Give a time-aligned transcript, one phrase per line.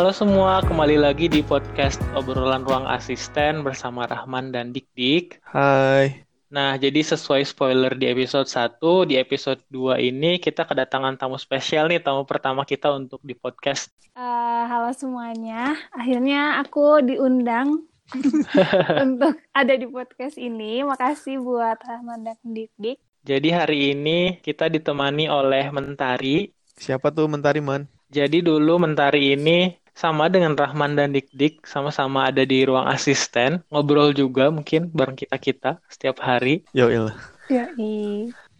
[0.00, 5.44] Halo semua, kembali lagi di podcast obrolan ruang asisten bersama Rahman dan Dik Dik.
[5.44, 6.24] Hai.
[6.48, 11.92] Nah, jadi sesuai spoiler di episode 1, di episode 2 ini kita kedatangan tamu spesial
[11.92, 13.92] nih, tamu pertama kita untuk di podcast.
[14.16, 17.84] Uh, halo semuanya, akhirnya aku diundang
[19.04, 20.80] untuk ada di podcast ini.
[20.80, 22.96] Makasih buat Rahman dan Dik Dik.
[23.28, 26.48] Jadi hari ini kita ditemani oleh Mentari.
[26.72, 27.84] Siapa tuh Mentari, Man?
[28.08, 33.62] Jadi dulu Mentari ini sama dengan Rahman dan Dik Dik sama-sama ada di ruang asisten
[33.68, 36.64] ngobrol juga mungkin bareng kita kita setiap hari.
[36.72, 37.10] Yo il.
[37.50, 37.66] Ya,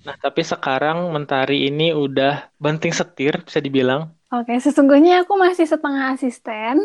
[0.00, 4.10] Nah tapi sekarang Mentari ini udah banting setir bisa dibilang.
[4.30, 6.78] Oke, sesungguhnya aku masih setengah asisten.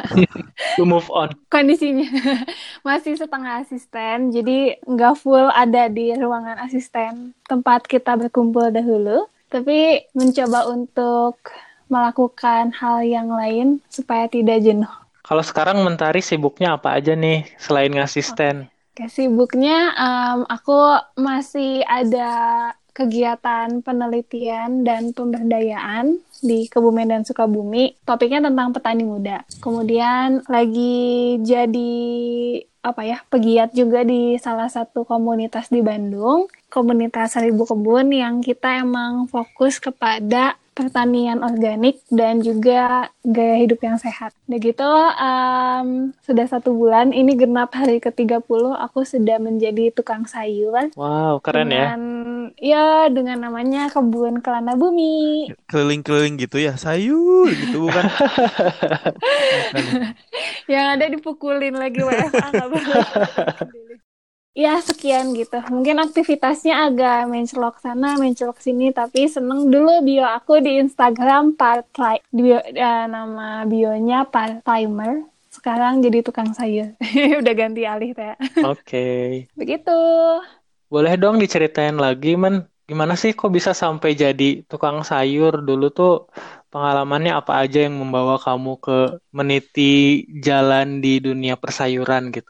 [0.78, 1.34] to move on.
[1.50, 2.06] Kondisinya
[2.86, 9.26] masih setengah asisten, jadi nggak full ada di ruangan asisten tempat kita berkumpul dahulu.
[9.50, 11.42] Tapi mencoba untuk
[11.86, 14.90] melakukan hal yang lain supaya tidak jenuh.
[15.26, 18.70] Kalau sekarang Mentari sibuknya apa aja nih selain ngasisten?
[18.94, 27.92] Oke, sibuknya um, aku masih ada kegiatan penelitian dan pemberdayaan di Kebumen dan Sukabumi.
[28.08, 29.44] Topiknya tentang petani muda.
[29.60, 31.92] Kemudian lagi jadi
[32.80, 38.80] apa ya pegiat juga di salah satu komunitas di Bandung, komunitas Seribu Kebun yang kita
[38.80, 44.36] emang fokus kepada pertanian organik dan juga gaya hidup yang sehat.
[44.44, 50.92] Udah gitu, um, sudah satu bulan, ini genap hari ke-30, aku sudah menjadi tukang sayur.
[50.92, 52.00] Wow, keren dengan,
[52.60, 52.76] ya.
[52.76, 55.48] Ya, dengan namanya Kebun Kelana Bumi.
[55.72, 58.04] Keliling-keliling gitu ya, sayur gitu bukan?
[60.72, 62.68] yang ada dipukulin lagi WFA, nggak
[64.56, 65.60] ya sekian gitu.
[65.68, 71.84] Mungkin aktivitasnya agak mencelok sana, mencelok sini, tapi seneng dulu bio aku di Instagram part
[72.32, 75.28] di bio, ya, nama bionya part timer.
[75.52, 76.96] Sekarang jadi tukang sayur.
[77.44, 78.32] Udah ganti alih teh.
[78.64, 78.80] Oke.
[78.80, 79.24] Okay.
[79.60, 79.98] Begitu.
[80.88, 82.64] Boleh dong diceritain lagi, men.
[82.86, 85.58] Gimana sih kok bisa sampai jadi tukang sayur?
[85.58, 86.30] Dulu tuh
[86.70, 92.46] pengalamannya apa aja yang membawa kamu ke meniti jalan di dunia persayuran gitu?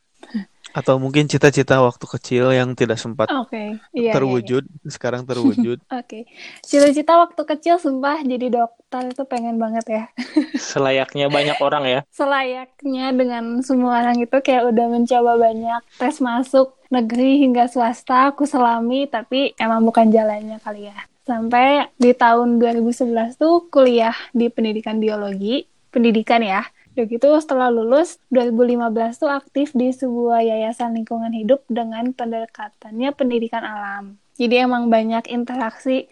[0.76, 3.80] Atau mungkin cita-cita waktu kecil yang tidak sempat okay.
[3.96, 4.90] iya, terwujud, iya, iya.
[4.92, 5.80] sekarang terwujud.
[5.88, 6.22] Oke, okay.
[6.60, 10.04] cita-cita waktu kecil sumpah jadi dokter itu pengen banget ya.
[10.76, 12.00] Selayaknya banyak orang ya.
[12.12, 18.44] Selayaknya dengan semua orang itu kayak udah mencoba banyak tes masuk negeri hingga swasta, aku
[18.44, 20.98] selami, tapi emang bukan jalannya kali ya.
[21.24, 28.16] Sampai di tahun 2011 tuh kuliah di pendidikan biologi, pendidikan ya Udah gitu setelah lulus
[28.32, 34.16] 2015 tuh aktif di sebuah yayasan lingkungan hidup dengan pendekatannya pendidikan alam.
[34.40, 36.08] Jadi emang banyak interaksi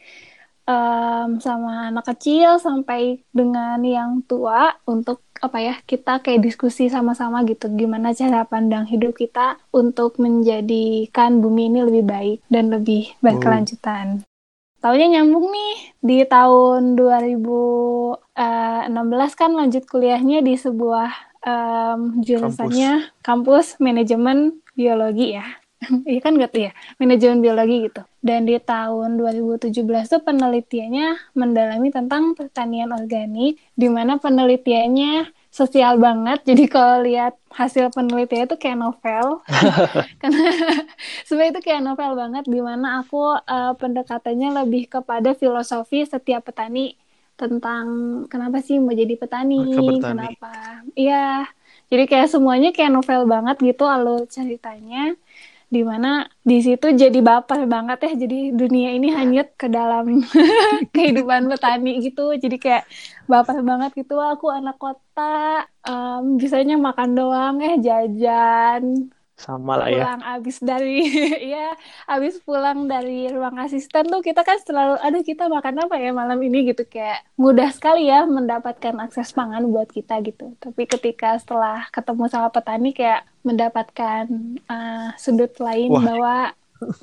[0.68, 7.44] um, sama anak kecil sampai dengan yang tua untuk apa ya kita kayak diskusi sama-sama
[7.44, 14.20] gitu gimana cara pandang hidup kita untuk menjadikan bumi ini lebih baik dan lebih berkelanjutan.
[14.20, 14.28] Oh.
[14.84, 15.74] Taunya nyambung nih
[16.04, 21.10] di tahun 2016 eh, kan lanjut kuliahnya di sebuah
[21.44, 23.22] um, jurusannya kampus.
[23.22, 25.46] kampus manajemen biologi ya.
[26.08, 28.02] Iya kan gitu ya, manajemen biologi gitu.
[28.24, 36.40] Dan di tahun 2017 tuh penelitiannya mendalami tentang pertanian organik, di mana penelitiannya sosial banget.
[36.48, 39.44] Jadi kalau lihat hasil penelitian itu kayak novel.
[40.24, 40.48] Karena
[41.28, 46.96] sebenarnya itu kayak novel banget di mana aku uh, pendekatannya lebih kepada filosofi setiap petani
[47.34, 47.84] tentang
[48.30, 50.52] kenapa sih mau jadi petani, kenapa.
[50.94, 51.50] Iya.
[51.92, 55.14] Jadi kayak semuanya kayak novel banget gitu alur ceritanya
[55.74, 60.22] di mana di situ jadi baper banget ya jadi dunia ini hanyut ke dalam
[60.94, 62.84] kehidupan petani gitu jadi kayak
[63.26, 70.06] baper banget gitu aku anak kota um, bisanya makan doang eh jajan sama lah ya
[70.06, 70.98] pulang abis dari
[71.54, 71.74] ya
[72.06, 76.38] abis pulang dari ruang asisten tuh kita kan selalu aduh kita makan apa ya malam
[76.38, 81.90] ini gitu kayak mudah sekali ya mendapatkan akses pangan buat kita gitu tapi ketika setelah
[81.90, 84.30] ketemu sama petani kayak mendapatkan
[84.70, 86.02] uh, sudut lain Wah.
[86.02, 86.36] bahwa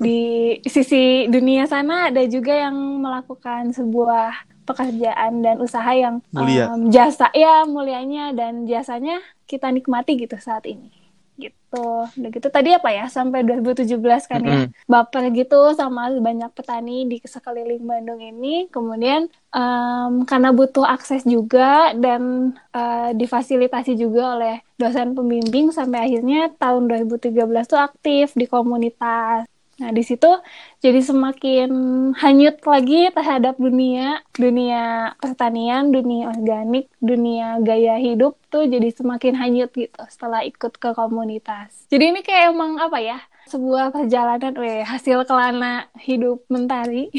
[0.00, 6.70] di sisi dunia sana ada juga yang melakukan sebuah pekerjaan dan usaha yang Mulia.
[6.70, 9.18] um, jasa ya mulianya dan jasanya
[9.50, 11.01] kita nikmati gitu saat ini
[11.42, 11.86] gitu.
[12.06, 14.54] Udah gitu tadi apa ya sampai 2017 kan ya.
[14.54, 14.86] Mm -hmm.
[14.86, 18.68] Baper gitu sama banyak petani di sekeliling Bandung ini.
[18.70, 26.50] Kemudian um, karena butuh akses juga dan uh, difasilitasi juga oleh dosen pembimbing sampai akhirnya
[26.58, 27.36] tahun 2013
[27.68, 29.51] tuh aktif di komunitas.
[29.82, 30.30] Nah, di situ
[30.78, 31.70] jadi semakin
[32.14, 39.74] hanyut lagi terhadap dunia, dunia pertanian, dunia organik, dunia gaya hidup tuh jadi semakin hanyut
[39.74, 41.90] gitu setelah ikut ke komunitas.
[41.90, 43.18] Jadi ini kayak emang apa ya?
[43.42, 47.10] sebuah perjalanan weh, hasil kelana hidup mentari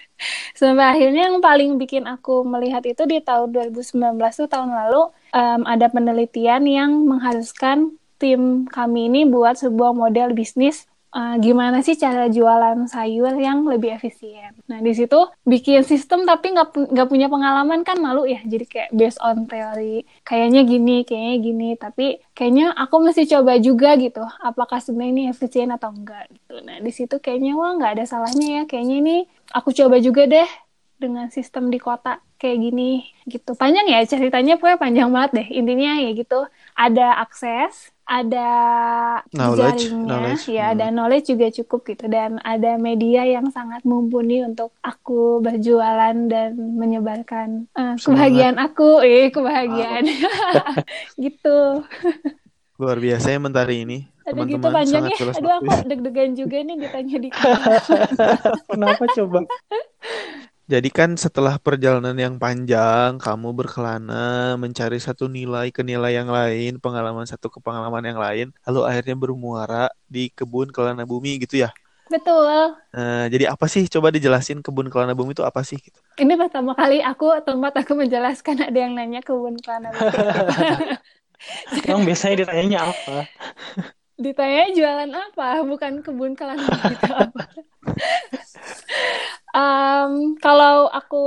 [0.58, 5.60] sampai akhirnya yang paling bikin aku melihat itu di tahun 2019 tuh tahun lalu um,
[5.64, 12.28] ada penelitian yang mengharuskan tim kami ini buat sebuah model bisnis uh, gimana sih cara
[12.28, 14.52] jualan sayur yang lebih efisien.
[14.68, 18.40] Nah di situ bikin sistem tapi nggak punya pengalaman kan malu ya.
[18.44, 21.68] Jadi kayak based on teori kayaknya gini, kayaknya gini.
[21.76, 22.06] Tapi
[22.36, 24.24] kayaknya aku mesti coba juga gitu.
[24.42, 26.60] Apakah sebenarnya ini efisien atau enggak gitu.
[26.64, 28.62] Nah di situ kayaknya wah nggak ada salahnya ya.
[28.68, 29.16] Kayaknya ini
[29.52, 30.48] aku coba juga deh
[30.98, 33.54] dengan sistem di kota kayak gini gitu.
[33.54, 35.48] Panjang ya ceritanya pokoknya panjang banget deh.
[35.58, 36.46] Intinya ya gitu.
[36.78, 38.48] Ada akses, ada
[39.30, 40.44] Knowledge, jaringnya, knowledge.
[40.48, 40.78] ya, Hmm.
[40.80, 46.56] dan knowledge juga cukup gitu, dan ada media yang sangat mumpuni untuk aku berjualan dan
[46.56, 47.68] menyebarkan
[48.00, 48.00] Semangat.
[48.00, 50.04] kebahagiaan aku, eh kebahagiaan,
[51.22, 51.84] gitu.
[52.78, 53.98] Luar biasa ya mentari ini.
[54.24, 55.32] Ada gitu Teman-teman panjang sangat ya.
[55.40, 57.28] Aduh aku deg-degan juga nih ditanya di
[58.72, 59.40] Kenapa coba?
[60.68, 66.76] Jadi kan setelah perjalanan yang panjang, kamu berkelana mencari satu nilai ke nilai yang lain,
[66.76, 71.72] pengalaman satu ke pengalaman yang lain, lalu akhirnya bermuara di kebun kelana bumi gitu ya.
[72.12, 72.76] Betul.
[72.92, 73.88] Nah, jadi apa sih?
[73.88, 75.80] Coba dijelasin kebun kelana bumi itu apa sih?
[75.80, 75.96] Gitu.
[76.20, 80.20] Ini pertama kali aku tempat aku menjelaskan ada yang nanya kebun kelana Bumi.
[81.88, 83.24] Emang biasanya ditanyanya apa?
[84.20, 87.44] Ditanya jualan apa, bukan kebun kelana Bumi itu apa.
[89.48, 91.24] Em, kalau aku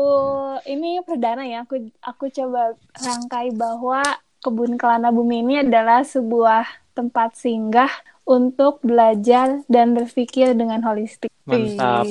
[0.70, 4.06] ini perdana ya, aku aku coba rangkai bahwa
[4.42, 7.90] kebun kelana bumi ini adalah sebuah tempat singgah
[8.24, 11.34] untuk belajar dan berpikir dengan holistik.
[11.50, 12.06] Mantap.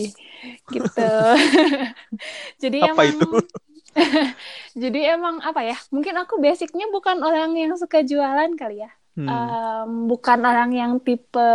[0.69, 1.11] Gitu.
[2.63, 3.39] Jadi Apa emang itu?
[4.79, 5.75] jadi emang apa ya?
[5.91, 8.91] Mungkin aku basicnya bukan orang yang suka jualan kali ya.
[9.19, 9.27] Hmm.
[9.27, 11.51] Em, bukan orang yang tipe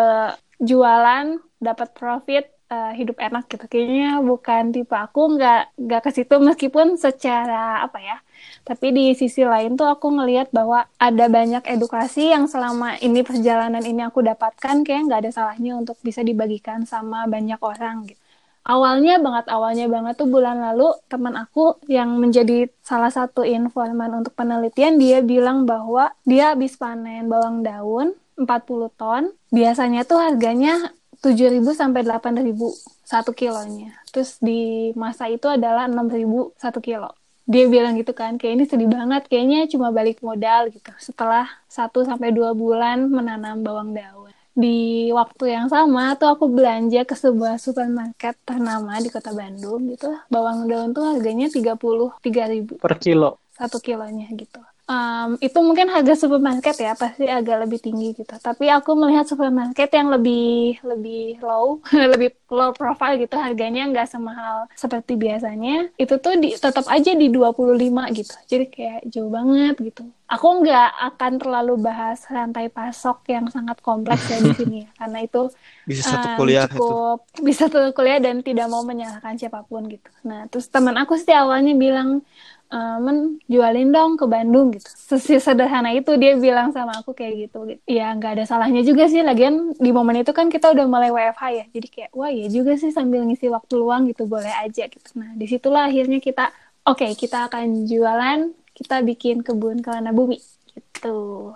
[0.60, 3.66] jualan dapat profit eh, hidup enak gitu.
[3.72, 8.18] Kayaknya bukan tipe aku nggak nggak ke situ meskipun secara apa ya
[8.66, 13.82] tapi di sisi lain tuh aku ngelihat bahwa ada banyak edukasi yang selama ini perjalanan
[13.86, 18.22] ini aku dapatkan kayak nggak ada salahnya untuk bisa dibagikan sama banyak orang gitu.
[18.66, 24.34] Awalnya banget awalnya banget tuh bulan lalu teman aku yang menjadi salah satu informan untuk
[24.34, 30.90] penelitian dia bilang bahwa dia habis panen bawang daun 40 ton biasanya tuh harganya
[31.26, 32.54] 7.000 sampai 8.000
[33.02, 33.98] satu kilonya.
[34.14, 37.10] Terus di masa itu adalah 6.000 satu kilo.
[37.50, 40.94] Dia bilang gitu kan kayak ini sedih banget kayaknya cuma balik modal gitu.
[41.02, 44.30] Setelah 1 sampai 2 bulan menanam bawang daun.
[44.56, 50.14] Di waktu yang sama tuh aku belanja ke sebuah supermarket ternama di kota Bandung gitu.
[50.30, 53.42] Bawang daun tuh harganya 33.000 Per kilo.
[53.56, 58.70] satu kilonya gitu Em, itu mungkin harga supermarket ya pasti agak lebih tinggi gitu tapi
[58.70, 61.82] aku melihat supermarket yang lebih lebih low
[62.14, 67.34] lebih low profile gitu harganya nggak semahal seperti biasanya itu tuh di, tetap aja di
[67.34, 73.50] 25 gitu jadi kayak jauh banget gitu aku nggak akan terlalu bahas rantai pasok yang
[73.50, 75.50] sangat kompleks ya di sini ya karena itu
[75.86, 76.78] Bisa satu um, kuliah itu.
[76.82, 80.10] cukup bisa satu kuliah dan tidak mau menyalahkan siapa pun gitu.
[80.26, 82.26] Nah, terus teman aku sih awalnya bilang,
[82.70, 84.88] e, men jualin dong ke Bandung gitu.
[85.18, 87.80] Sesederhana itu dia bilang sama aku kayak gitu.
[87.90, 89.22] Ya nggak ada salahnya juga sih.
[89.22, 91.66] Lagian di momen itu kan kita udah mulai WFH ya.
[91.74, 95.10] Jadi kayak wah ya juga sih sambil ngisi waktu luang gitu boleh aja gitu.
[95.18, 96.54] Nah di situlah akhirnya kita
[96.88, 98.40] oke kita akan jualan.
[98.76, 100.36] Kita bikin kebun kelana bumi
[100.76, 101.56] gitu.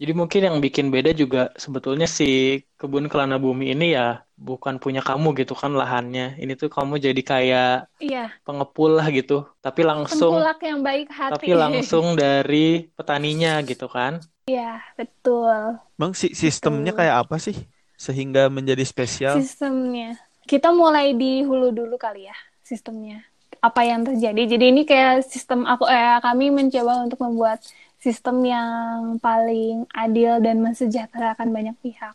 [0.00, 5.00] Jadi mungkin yang bikin beda juga sebetulnya si kebun kelana bumi ini ya bukan punya
[5.00, 6.34] kamu gitu kan lahannya.
[6.42, 7.70] Ini tuh kamu jadi kayak
[8.02, 9.46] Iya, pengepul lah gitu.
[9.62, 11.32] Tapi langsung tengkulak yang baik hati.
[11.38, 14.18] tapi langsung dari petaninya gitu kan.
[14.44, 15.78] Iya, betul.
[15.96, 17.00] Bang, si sistemnya Betul.
[17.00, 17.56] kayak apa sih
[17.96, 19.38] sehingga menjadi spesial?
[19.40, 20.18] Sistemnya.
[20.44, 23.24] Kita mulai di hulu dulu kali ya, sistemnya.
[23.64, 24.44] Apa yang terjadi.
[24.44, 27.64] Jadi ini kayak sistem aku eh kami mencoba untuk membuat
[28.04, 32.12] sistem yang paling adil dan mensejahterakan banyak pihak.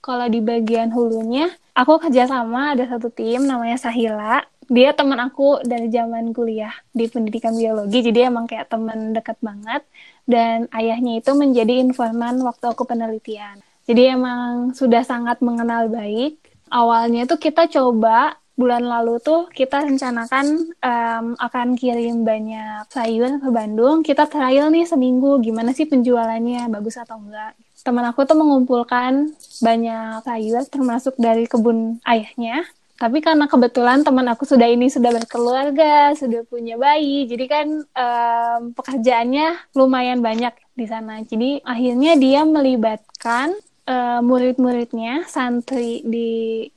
[0.00, 4.40] Kalau di bagian hulunya, aku kerjasama ada satu tim namanya Sahila.
[4.66, 9.84] Dia teman aku dari zaman kuliah di pendidikan biologi, jadi emang kayak teman dekat banget.
[10.24, 13.60] Dan ayahnya itu menjadi informan waktu aku penelitian.
[13.86, 16.40] Jadi emang sudah sangat mengenal baik.
[16.66, 23.48] Awalnya tuh kita coba bulan lalu tuh kita rencanakan em, akan kirim banyak sayur ke
[23.52, 24.00] Bandung.
[24.00, 27.52] Kita trial nih seminggu, gimana sih penjualannya, bagus atau enggak.
[27.86, 29.30] teman aku tuh mengumpulkan
[29.62, 32.66] banyak sayur termasuk dari kebun ayahnya.
[32.96, 38.60] Tapi karena kebetulan teman aku sudah ini sudah berkeluarga, sudah punya bayi, jadi kan um,
[38.72, 41.20] pekerjaannya lumayan banyak di sana.
[41.20, 43.52] Jadi akhirnya dia melibatkan
[43.84, 46.30] uh, murid-muridnya, santri di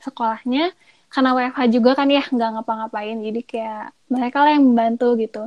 [0.04, 0.76] sekolahnya,
[1.14, 5.44] karena WFH juga kan ya nggak ngapa-ngapain, jadi kayak mereka lah yang membantu gitu.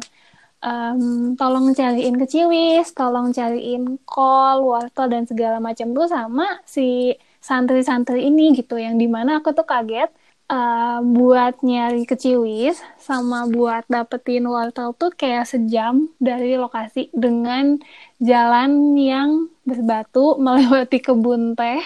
[0.63, 8.31] Um, tolong cariin keciwis, tolong cariin kol, wortel dan segala macam tuh sama si santri-santri
[8.31, 8.79] ini gitu.
[8.79, 10.11] Yang di mana aku tuh kaget
[10.53, 17.79] uh, buat nyari keciwis sama buat dapetin wortel tuh kayak sejam dari lokasi dengan
[18.23, 19.31] jalan yang
[19.67, 21.83] berbatu melewati kebun teh.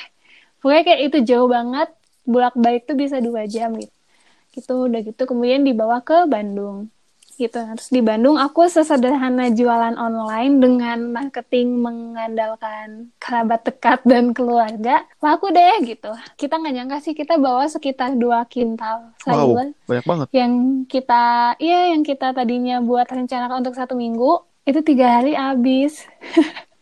[0.61, 1.89] Pokoknya kayak itu jauh banget
[2.27, 3.95] bolak balik tuh bisa dua jam gitu
[4.57, 6.89] gitu udah gitu kemudian dibawa ke Bandung
[7.37, 7.61] gitu.
[7.61, 15.53] Terus di Bandung aku sesederhana jualan online dengan marketing mengandalkan kerabat dekat dan keluarga, laku
[15.53, 16.11] deh gitu.
[16.41, 19.53] Kita nggak nyangka sih kita bawa sekitar dua kintal sayur.
[19.53, 20.27] Wow, banyak banget.
[20.33, 20.53] Yang
[20.89, 21.25] kita,
[21.61, 26.03] iya yang kita tadinya buat rencana untuk satu minggu, itu tiga hari habis.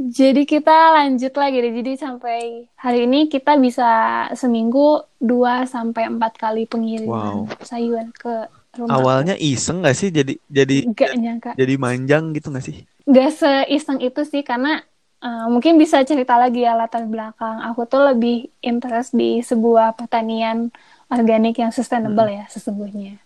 [0.00, 1.72] jadi kita lanjut lagi deh.
[1.76, 2.38] Jadi sampai
[2.76, 3.90] hari ini kita bisa
[4.32, 7.64] seminggu dua sampai empat kali pengiriman wow.
[7.64, 9.00] sayuran ke rumah.
[9.00, 11.50] Awalnya iseng gak sih jadi jadi gak nyangka.
[11.56, 12.84] Jadi manjang gitu gak sih?
[13.08, 14.80] Gak seiseng itu sih karena
[15.20, 17.60] uh, mungkin bisa cerita lagi ya latar belakang.
[17.72, 20.72] Aku tuh lebih interest di sebuah pertanian
[21.10, 22.36] organik yang sustainable hmm.
[22.40, 23.18] ya sesungguhnya.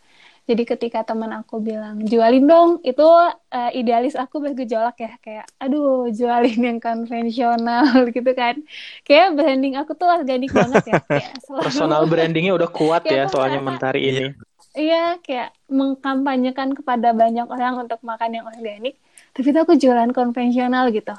[0.44, 6.12] Jadi ketika teman aku bilang jualin dong, itu uh, idealis aku bergejolak ya kayak, aduh
[6.12, 8.60] jualin yang konvensional gitu kan.
[9.08, 11.00] Kayak branding aku tuh organik banget ya.
[11.00, 11.32] Kayak
[11.64, 14.26] Personal brandingnya udah kuat ya, ya soalnya mentari ini.
[14.74, 18.98] Iya, kayak mengkampanyekan kepada banyak orang untuk makan yang organik,
[19.30, 21.14] tapi itu aku jualan konvensional gitu.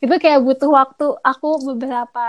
[0.00, 2.26] Itu kayak butuh waktu aku beberapa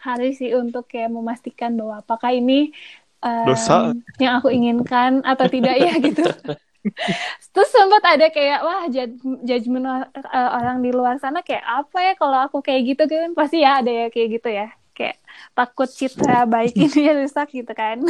[0.00, 2.72] hari sih untuk kayak memastikan bahwa apakah ini
[3.24, 3.96] um, Dosa.
[4.20, 6.22] yang aku inginkan atau tidak ya gitu.
[7.56, 8.84] Terus sempat ada kayak wah
[9.40, 13.80] judgement orang di luar sana kayak apa ya kalau aku kayak gitu kan pasti ya
[13.80, 14.68] ada ya kayak gitu ya.
[14.94, 15.16] Kayak
[15.56, 18.04] takut citra baik ini rusak gitu kan.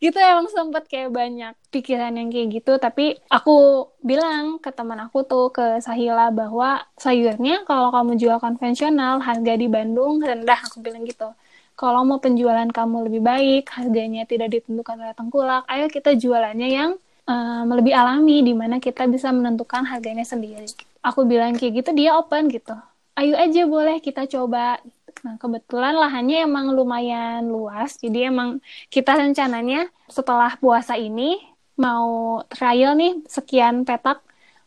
[0.00, 2.72] Gitu emang sempet kayak banyak pikiran yang kayak gitu.
[2.80, 9.20] Tapi aku bilang ke teman aku tuh ke Sahila bahwa sayurnya kalau kamu jual konvensional
[9.20, 11.36] harga di Bandung rendah aku bilang gitu
[11.74, 16.90] kalau mau penjualan kamu lebih baik harganya tidak ditentukan oleh tengkulak ayo kita jualannya yang
[17.26, 20.66] um, lebih alami di mana kita bisa menentukan harganya sendiri.
[21.02, 22.74] Aku bilang kayak gitu dia open gitu.
[23.18, 24.80] Ayo aja boleh kita coba.
[25.22, 28.00] Nah, kebetulan lahannya emang lumayan luas.
[28.00, 31.38] Jadi emang kita rencananya setelah puasa ini
[31.76, 34.22] mau trial nih sekian petak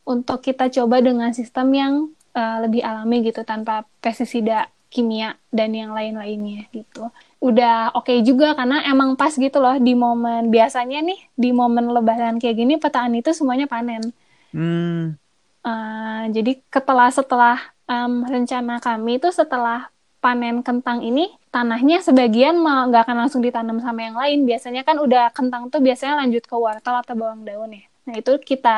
[0.05, 1.93] untuk kita coba dengan sistem yang
[2.38, 7.11] uh, lebih alami gitu tanpa pestisida kimia dan yang lain-lainnya gitu.
[7.43, 11.91] Udah oke okay juga karena emang pas gitu loh di momen biasanya nih di momen
[11.91, 14.15] lebaran kayak gini petani itu semuanya panen.
[14.55, 15.19] Hmm.
[15.65, 17.57] Uh, jadi setelah setelah
[17.91, 19.91] um, rencana kami itu setelah
[20.23, 24.47] panen kentang ini tanahnya sebagian nggak akan langsung ditanam sama yang lain.
[24.47, 27.85] Biasanya kan udah kentang tuh biasanya lanjut ke wortel atau bawang daun ya.
[28.07, 28.77] Nah itu kita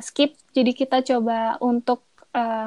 [0.00, 0.38] skip.
[0.54, 2.06] Jadi kita coba untuk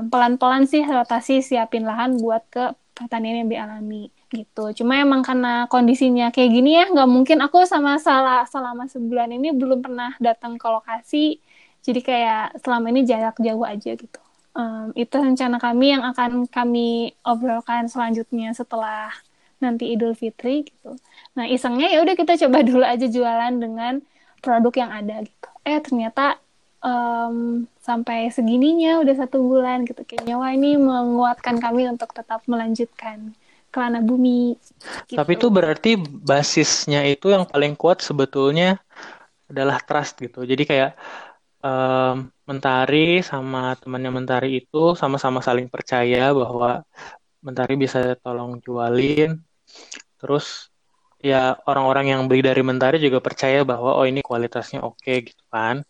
[0.09, 4.75] pelan-pelan um, sih rotasi siapin lahan buat ke pertanian yang lebih alami gitu.
[4.75, 9.55] Cuma emang karena kondisinya kayak gini ya, nggak mungkin aku sama salah selama sebulan ini
[9.55, 11.39] belum pernah datang ke lokasi.
[11.79, 14.19] Jadi kayak selama ini jarak jauh aja gitu
[14.59, 19.13] um, itu rencana kami yang akan kami obrolkan selanjutnya setelah
[19.59, 20.95] nanti Idul Fitri gitu.
[21.35, 24.03] Nah isengnya ya udah kita coba dulu aja jualan dengan
[24.43, 25.49] produk yang ada gitu.
[25.67, 26.39] Eh ternyata
[26.83, 30.03] um, sampai segininya udah satu bulan gitu.
[30.03, 33.35] Kayaknya wah ini menguatkan kami untuk tetap melanjutkan
[33.69, 34.57] kelana bumi.
[35.05, 35.17] Gitu.
[35.17, 38.81] Tapi itu berarti basisnya itu yang paling kuat sebetulnya
[39.49, 40.45] adalah trust gitu.
[40.45, 40.91] Jadi kayak
[41.63, 46.81] um, Mentari sama temannya Mentari itu sama-sama saling percaya bahwa
[47.45, 49.37] Mentari bisa tolong jualin.
[50.17, 50.73] Terus
[51.21, 55.43] ya orang-orang yang beli dari Mentari juga percaya bahwa oh ini kualitasnya oke okay, gitu
[55.53, 55.85] kan.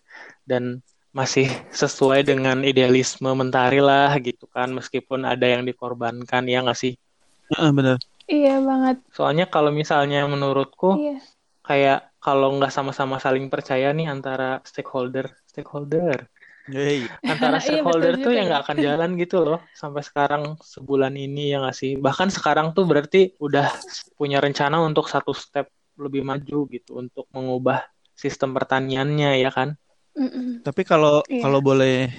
[0.50, 0.82] Dan
[1.14, 6.94] masih sesuai dengan idealisme Mentari lah gitu kan meskipun ada yang dikorbankan ya nggak sih?
[7.54, 7.98] Uh, benar.
[8.30, 8.98] Iya banget.
[9.14, 11.18] Soalnya kalau misalnya menurutku iya.
[11.66, 16.30] kayak kalau nggak sama-sama saling percaya nih antara stakeholder stakeholder
[16.70, 17.10] Hey.
[17.26, 21.50] Antara iya, stakeholder iya, tuh yang nggak akan jalan gitu loh sampai sekarang sebulan ini
[21.50, 21.98] ya nggak sih.
[21.98, 23.74] Bahkan sekarang tuh berarti udah
[24.14, 29.74] punya rencana untuk satu step lebih maju gitu untuk mengubah sistem pertaniannya ya kan.
[30.20, 30.60] Mm-mm.
[30.68, 31.40] Tapi kalau yeah.
[31.40, 32.12] kalau boleh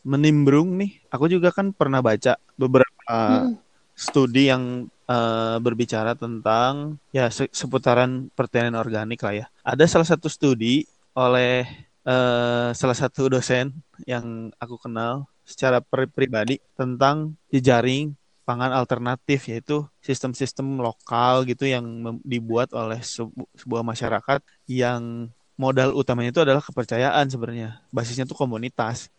[0.00, 3.52] menimbrung nih, aku juga kan pernah baca beberapa uh,
[3.92, 9.46] studi yang uh, berbicara tentang ya se seputaran pertanian organik lah ya.
[9.60, 11.68] Ada salah satu studi oleh
[12.08, 13.76] uh, salah satu dosen
[14.08, 21.84] yang aku kenal secara pri pribadi tentang jejaring pangan alternatif yaitu sistem-sistem lokal gitu yang
[22.24, 27.80] dibuat oleh sebu sebuah masyarakat yang modal utamanya itu adalah kepercayaan sebenarnya.
[27.94, 29.10] Basisnya itu komunitas.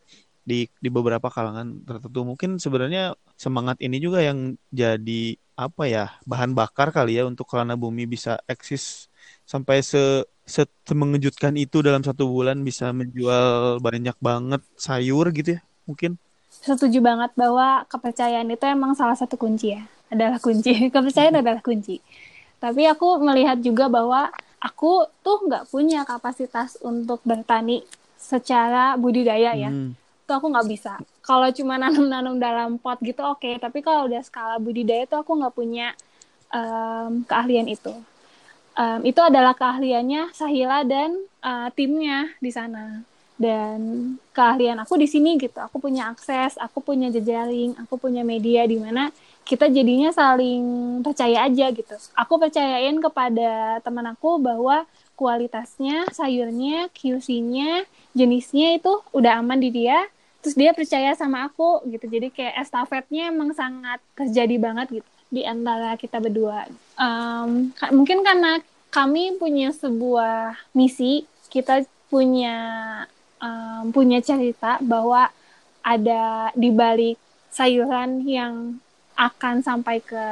[0.45, 2.21] Di di beberapa kalangan tertentu.
[2.21, 7.79] Mungkin sebenarnya semangat ini juga yang jadi apa ya bahan bakar kali ya untuk kelana
[7.79, 9.07] bumi bisa eksis
[9.47, 15.61] sampai se, se mengejutkan itu dalam satu bulan bisa menjual banyak banget sayur gitu ya
[15.89, 16.19] mungkin.
[16.49, 19.85] Setuju banget bahwa kepercayaan itu emang salah satu kunci ya.
[20.09, 20.73] Adalah kunci.
[20.93, 22.01] Kepercayaan adalah kunci.
[22.61, 27.85] Tapi aku melihat juga bahwa aku tuh nggak punya kapasitas untuk bertani
[28.15, 29.69] secara budidaya ya.
[29.69, 29.93] Hmm.
[30.25, 30.97] tuh aku nggak bisa.
[31.21, 33.45] Kalau cuma nanam-nanam dalam pot gitu oke.
[33.45, 33.61] Okay.
[33.61, 35.93] tapi kalau udah skala budidaya tuh aku nggak punya
[36.49, 37.93] um, keahlian itu.
[38.75, 41.13] Um, itu adalah keahliannya Sahila dan
[41.45, 43.05] uh, timnya di sana.
[43.37, 45.61] Dan keahlian aku di sini gitu.
[45.61, 49.13] Aku punya akses aku punya jejaring aku punya media di mana
[49.45, 51.95] kita jadinya saling percaya aja gitu.
[52.17, 57.85] Aku percayain kepada teman aku bahwa kualitasnya sayurnya QC-nya
[58.17, 60.09] jenisnya itu udah aman di dia
[60.41, 62.09] terus dia percaya sama aku gitu.
[62.09, 66.65] Jadi kayak estafetnya emang sangat terjadi banget gitu di antara kita berdua.
[66.97, 72.57] Um, mungkin karena kami punya sebuah misi kita punya
[73.41, 75.29] um, punya cerita bahwa
[75.85, 77.17] ada di balik
[77.53, 78.81] sayuran yang
[79.15, 80.23] akan sampai ke,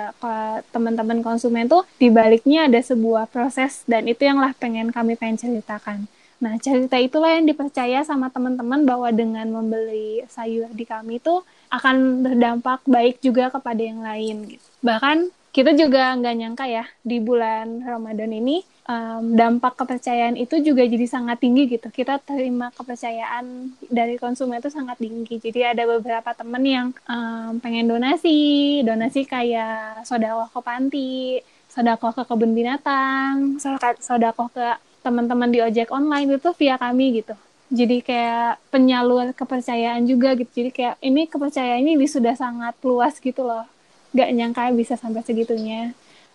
[0.76, 5.40] teman-teman konsumen tuh di baliknya ada sebuah proses dan itu yang lah pengen kami pengen
[5.40, 6.06] ceritakan.
[6.44, 11.40] Nah, cerita itulah yang dipercaya sama teman-teman bahwa dengan membeli sayur di kami itu
[11.72, 14.68] akan berdampak baik juga kepada yang lain gitu.
[14.84, 20.82] Bahkan kita juga nggak nyangka ya di bulan Ramadan ini um, dampak kepercayaan itu juga
[20.82, 21.94] jadi sangat tinggi gitu.
[21.94, 25.38] Kita terima kepercayaan dari konsumen itu sangat tinggi.
[25.38, 31.38] Jadi ada beberapa temen yang um, pengen donasi, donasi kayak sodakoh ke panti,
[31.70, 33.62] sodakoh ke kebun binatang,
[34.02, 34.66] sodakoh ke
[35.06, 37.36] teman-teman di ojek online itu via kami gitu.
[37.74, 40.50] Jadi kayak penyalur kepercayaan juga gitu.
[40.50, 43.66] Jadi kayak ini kepercayaan ini sudah sangat luas gitu loh.
[44.14, 45.92] Gak nyangka bisa sampai segitunya.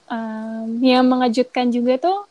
[0.09, 2.25] Um, yang mengejutkan juga tuh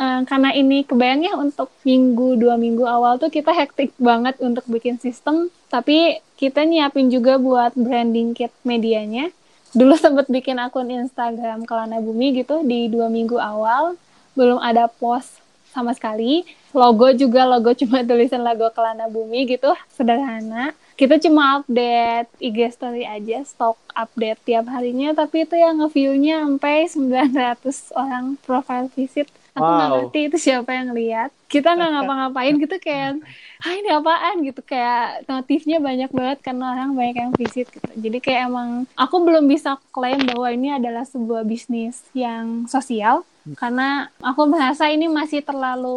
[0.00, 4.96] uh, karena ini kebayangnya untuk minggu dua minggu awal tuh kita hektik banget untuk bikin
[4.96, 9.28] sistem tapi kita nyiapin juga buat branding kit medianya.
[9.70, 13.94] Dulu sempat bikin akun Instagram Kelana Bumi gitu di dua minggu awal
[14.34, 15.38] belum ada post
[15.70, 16.42] sama sekali.
[16.74, 23.08] Logo juga logo cuma tulisan logo Kelana Bumi gitu sederhana kita cuma update IG story
[23.08, 29.32] aja, stok update tiap harinya, tapi itu yang nge-view-nya sampai 900 orang profile visit.
[29.56, 29.96] Aku nggak wow.
[29.96, 31.32] ngerti itu siapa yang lihat.
[31.48, 33.16] Kita nggak ngapa-ngapain gitu kayak
[33.64, 34.44] ah ini apaan?
[34.44, 34.60] gitu.
[34.60, 37.90] Kayak notifnya banyak banget karena orang banyak yang visit gitu.
[37.96, 43.24] Jadi kayak emang aku belum bisa klaim bahwa ini adalah sebuah bisnis yang sosial.
[43.56, 45.96] Karena aku merasa ini masih terlalu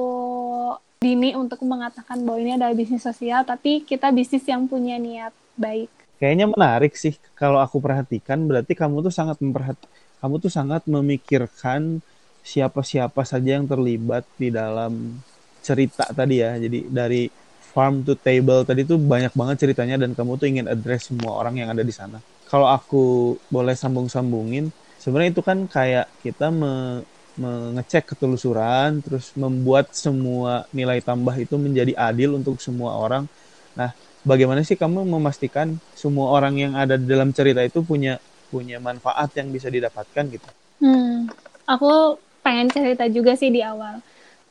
[1.04, 5.92] dini untuk mengatakan bahwa ini adalah bisnis sosial tapi kita bisnis yang punya niat baik
[6.24, 9.86] kayaknya menarik sih kalau aku perhatikan berarti kamu tuh sangat memperhati
[10.24, 12.00] kamu tuh sangat memikirkan
[12.44, 15.20] siapa-siapa saja yang terlibat di dalam
[15.64, 16.60] cerita tadi ya.
[16.60, 21.10] Jadi dari farm to table tadi tuh banyak banget ceritanya dan kamu tuh ingin address
[21.10, 22.20] semua orang yang ada di sana.
[22.52, 24.70] Kalau aku boleh sambung-sambungin,
[25.02, 27.02] sebenarnya itu kan kayak kita me
[27.34, 33.26] mengecek ketelusuran, terus membuat semua nilai tambah itu menjadi adil untuk semua orang.
[33.74, 33.90] Nah,
[34.22, 38.22] bagaimana sih kamu memastikan semua orang yang ada di dalam cerita itu punya
[38.54, 40.48] punya manfaat yang bisa didapatkan gitu?
[40.78, 41.26] Hmm,
[41.66, 43.98] aku pengen cerita juga sih di awal.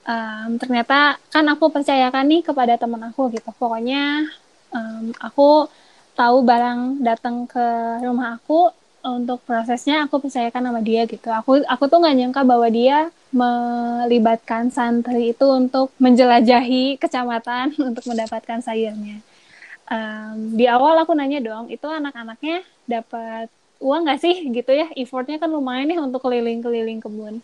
[0.03, 3.47] Um, ternyata kan aku percayakan nih kepada teman aku gitu.
[3.55, 4.27] Pokoknya
[4.75, 5.71] um, aku
[6.19, 7.67] tahu barang datang ke
[8.03, 11.29] rumah aku untuk prosesnya aku percayakan sama dia gitu.
[11.31, 18.63] Aku aku tuh nggak nyangka bahwa dia melibatkan santri itu untuk menjelajahi kecamatan untuk mendapatkan
[18.63, 19.19] sayurnya.
[19.91, 23.51] Um, di awal aku nanya dong, itu anak-anaknya dapat
[23.83, 24.89] uang nggak sih gitu ya?
[24.95, 27.43] Effortnya kan lumayan nih untuk keliling-keliling kebun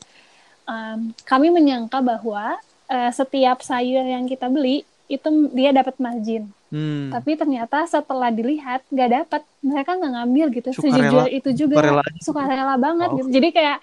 [0.68, 6.53] um, kami menyangka bahwa uh, setiap sayur yang kita beli itu dia dapat margin.
[6.68, 7.09] Hmm.
[7.09, 10.68] Tapi ternyata setelah dilihat nggak dapat, mereka nggak ngambil gitu.
[10.76, 11.74] Suka Sejujur rela, itu juga
[12.20, 13.28] suka rela banget gitu.
[13.33, 13.78] Jadi kayak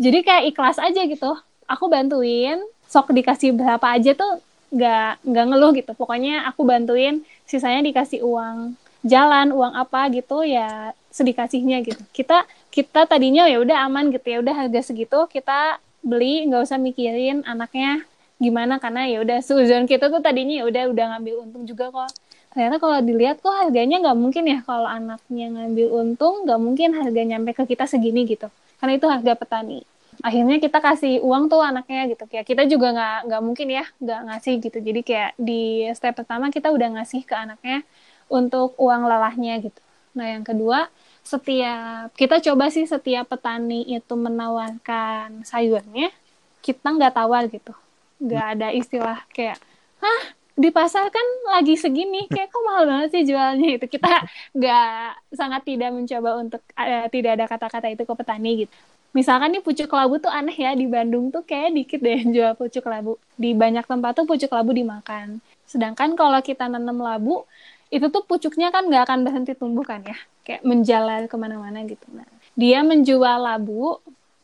[0.00, 1.30] jadi kayak ikhlas aja gitu.
[1.68, 4.40] Aku bantuin, sok dikasih berapa aja tuh
[4.72, 5.92] nggak nggak ngeluh gitu.
[5.92, 13.04] Pokoknya aku bantuin, sisanya dikasih uang jalan, uang apa gitu ya sedikasihnya gitu kita kita
[13.04, 18.02] tadinya ya udah aman gitu ya udah harga segitu kita beli nggak usah mikirin anaknya
[18.40, 22.10] gimana karena ya udah suzon kita tuh tadinya ya udah udah ngambil untung juga kok
[22.52, 27.20] ternyata kalau dilihat kok harganya nggak mungkin ya kalau anaknya ngambil untung nggak mungkin harga
[27.24, 28.52] nyampe ke kita segini gitu.
[28.76, 29.80] Karena itu harga petani.
[30.20, 32.28] Akhirnya kita kasih uang tuh anaknya gitu.
[32.28, 34.78] Kayak kita juga nggak nggak mungkin ya nggak ngasih gitu.
[34.84, 37.80] Jadi kayak di step pertama kita udah ngasih ke anaknya
[38.28, 39.80] untuk uang lelahnya gitu.
[40.12, 40.92] Nah yang kedua
[41.24, 46.12] setiap kita coba sih setiap petani itu menawarkan sayurnya
[46.60, 47.72] kita nggak tawar gitu.
[48.20, 49.56] Nggak ada istilah kayak
[50.04, 55.32] hah di pasar kan lagi segini kayak kok mahal banget sih jualnya itu kita nggak
[55.32, 58.74] sangat tidak mencoba untuk uh, tidak ada kata-kata itu ke petani gitu.
[59.12, 62.52] Misalkan nih pucuk labu tuh aneh ya di Bandung tuh kayak dikit deh yang jual
[62.56, 63.20] pucuk labu.
[63.36, 65.40] Di banyak tempat tuh pucuk labu dimakan.
[65.68, 67.44] Sedangkan kalau kita nanam labu
[67.92, 70.16] itu tuh pucuknya kan nggak akan berhenti tumbuh kan ya.
[70.44, 72.08] Kayak menjalar ke mana-mana gitu.
[72.12, 74.00] Nah dia menjual labu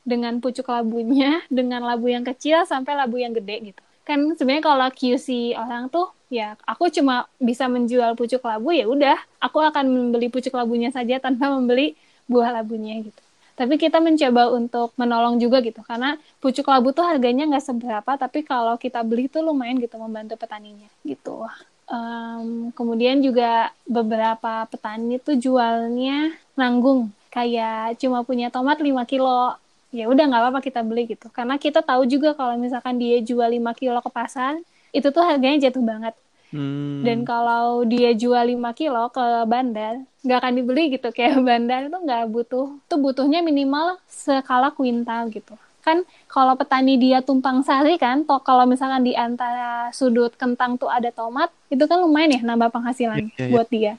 [0.08, 4.88] dengan pucuk labunya dengan labu yang kecil sampai labu yang gede gitu kan sebenarnya kalau
[4.88, 10.32] QC orang tuh ya aku cuma bisa menjual pucuk labu ya udah aku akan membeli
[10.32, 11.92] pucuk labunya saja tanpa membeli
[12.24, 13.20] buah labunya gitu.
[13.58, 15.82] Tapi kita mencoba untuk menolong juga gitu.
[15.82, 20.38] Karena pucuk labu tuh harganya nggak seberapa tapi kalau kita beli tuh lumayan gitu membantu
[20.40, 21.44] petaninya gitu.
[21.88, 27.10] Um, kemudian juga beberapa petani tuh jualnya nanggung.
[27.28, 29.56] Kayak cuma punya tomat 5 kilo
[29.88, 31.28] ya udah nggak apa-apa kita beli gitu.
[31.32, 34.60] Karena kita tahu juga kalau misalkan dia jual 5 kilo ke pasar
[34.92, 36.14] itu tuh harganya jatuh banget.
[36.48, 37.04] Hmm.
[37.04, 41.12] dan kalau dia jual 5 kilo ke bandar nggak akan dibeli gitu.
[41.12, 45.52] Kayak bandar itu nggak butuh tuh butuhnya minimal skala kuintal gitu.
[45.84, 50.88] Kan kalau petani dia tumpang sari kan toh kalau misalkan di antara sudut kentang tuh
[50.88, 53.50] ada tomat itu kan lumayan ya nambah penghasilan yeah, yeah, yeah.
[53.52, 53.92] buat dia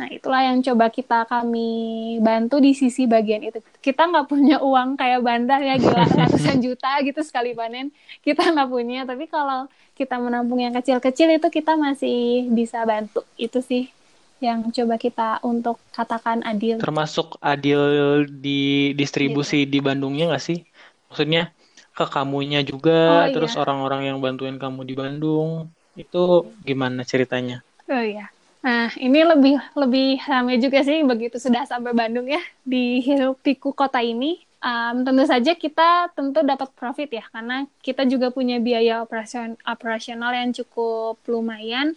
[0.00, 3.60] Nah, itulah yang coba kita kami bantu di sisi bagian itu.
[3.84, 7.92] Kita nggak punya uang kayak bandar ya, gila ratusan juta gitu sekali panen.
[8.24, 9.68] Kita nggak punya, tapi kalau
[10.00, 13.20] kita menampung yang kecil-kecil itu kita masih bisa bantu.
[13.36, 13.92] Itu sih
[14.40, 16.80] yang coba kita untuk katakan adil.
[16.80, 19.76] Termasuk adil di distribusi gitu.
[19.76, 20.64] di Bandungnya nggak sih?
[21.12, 21.52] Maksudnya
[21.92, 23.36] ke kamunya juga, oh, iya.
[23.36, 27.60] terus orang-orang yang bantuin kamu di Bandung, itu gimana ceritanya?
[27.84, 33.00] Oh iya Nah, ini lebih lebih ramai juga sih begitu sudah sampai Bandung ya di
[33.00, 34.44] hiruk pikuk kota ini.
[34.60, 40.36] Um, tentu saja kita tentu dapat profit ya karena kita juga punya biaya operasion, operasional
[40.36, 41.96] yang cukup lumayan.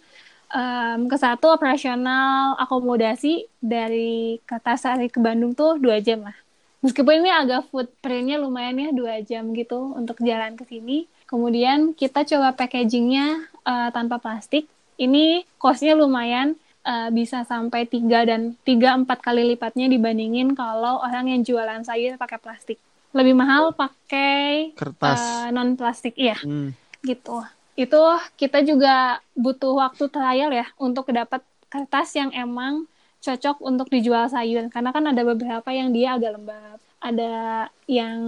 [0.54, 6.36] Um, ke satu operasional akomodasi dari Kertasari ke Bandung tuh dua jam lah.
[6.80, 11.04] Meskipun ini agak footprintnya lumayan ya dua jam gitu untuk jalan ke sini.
[11.28, 14.64] Kemudian kita coba packagingnya uh, tanpa plastik
[15.00, 16.54] ini costnya lumayan
[16.84, 22.20] uh, bisa sampai tiga dan tiga empat kali lipatnya dibandingin kalau orang yang jualan sayur
[22.20, 22.78] pakai plastik.
[23.14, 25.18] Lebih mahal pakai kertas.
[25.18, 26.38] uh, eh, non plastik iya.
[26.38, 26.74] Hmm.
[27.02, 27.42] gitu.
[27.74, 28.00] Itu
[28.38, 32.86] kita juga butuh waktu trial ya untuk dapat kertas yang emang
[33.24, 34.68] cocok untuk dijual sayur.
[34.70, 38.20] Karena kan ada beberapa yang dia agak lembab ada yang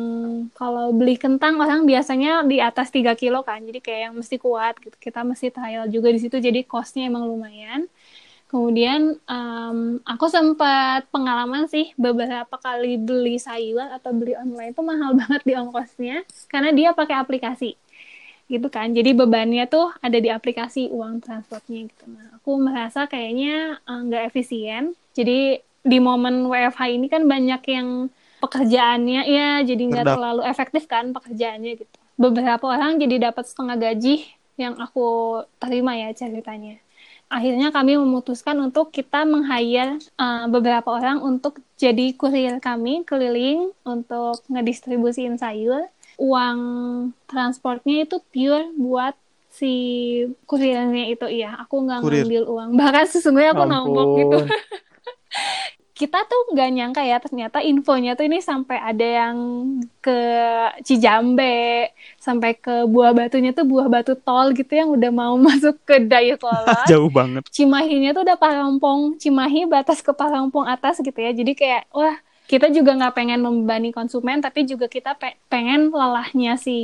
[0.52, 4.76] kalau beli kentang orang biasanya di atas 3 kilo kan jadi kayak yang mesti kuat
[4.84, 4.92] gitu.
[5.00, 7.88] Kita mesti trial juga di situ jadi costnya emang lumayan.
[8.46, 15.16] Kemudian um, aku sempat pengalaman sih beberapa kali beli sayur atau beli online itu mahal
[15.24, 17.80] banget di ongkosnya karena dia pakai aplikasi.
[18.46, 22.12] Gitu kan jadi bebannya tuh ada di aplikasi uang transportnya gitu.
[22.12, 24.92] Nah aku merasa kayaknya eh, nggak uh, efisien.
[25.16, 28.12] Jadi di momen WFH ini kan banyak yang
[28.46, 31.96] pekerjaannya ya jadi nggak terlalu efektif kan pekerjaannya gitu.
[32.16, 34.24] Beberapa orang jadi dapat setengah gaji
[34.56, 36.80] yang aku terima ya ceritanya.
[37.26, 44.40] Akhirnya kami memutuskan untuk kita meng-hire uh, beberapa orang untuk jadi kurir kami keliling untuk
[44.46, 45.90] ngedistribusiin sayur.
[46.16, 46.58] Uang
[47.28, 49.12] transportnya itu pure buat
[49.50, 49.74] si
[50.46, 51.58] kurirnya itu iya.
[51.66, 52.68] Aku nggak ngambil uang.
[52.78, 54.38] Bahkan sesungguhnya aku nombok gitu
[55.96, 59.36] kita tuh nggak nyangka ya ternyata infonya tuh ini sampai ada yang
[60.04, 60.18] ke
[60.84, 61.88] Cijambe
[62.20, 66.84] sampai ke buah batunya tuh buah batu tol gitu yang udah mau masuk ke Dayakolot.
[66.92, 67.48] Jauh banget.
[67.48, 71.32] Cimahinya tuh udah Parangpong Cimahi batas ke Parangpong atas gitu ya.
[71.32, 76.60] Jadi kayak wah kita juga nggak pengen membebani konsumen tapi juga kita pe pengen lelahnya
[76.60, 76.76] si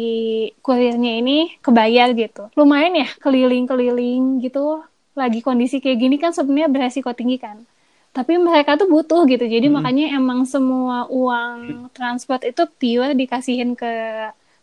[0.65, 2.49] kurirnya ini kebayar gitu.
[2.57, 4.81] Lumayan ya keliling-keliling gitu.
[5.13, 7.69] Lagi kondisi kayak gini kan sebenarnya beresiko tinggi kan
[8.13, 9.41] tapi mereka tuh butuh gitu.
[9.49, 9.75] Jadi hmm.
[9.81, 13.89] makanya emang semua uang transport itu pure dikasihin ke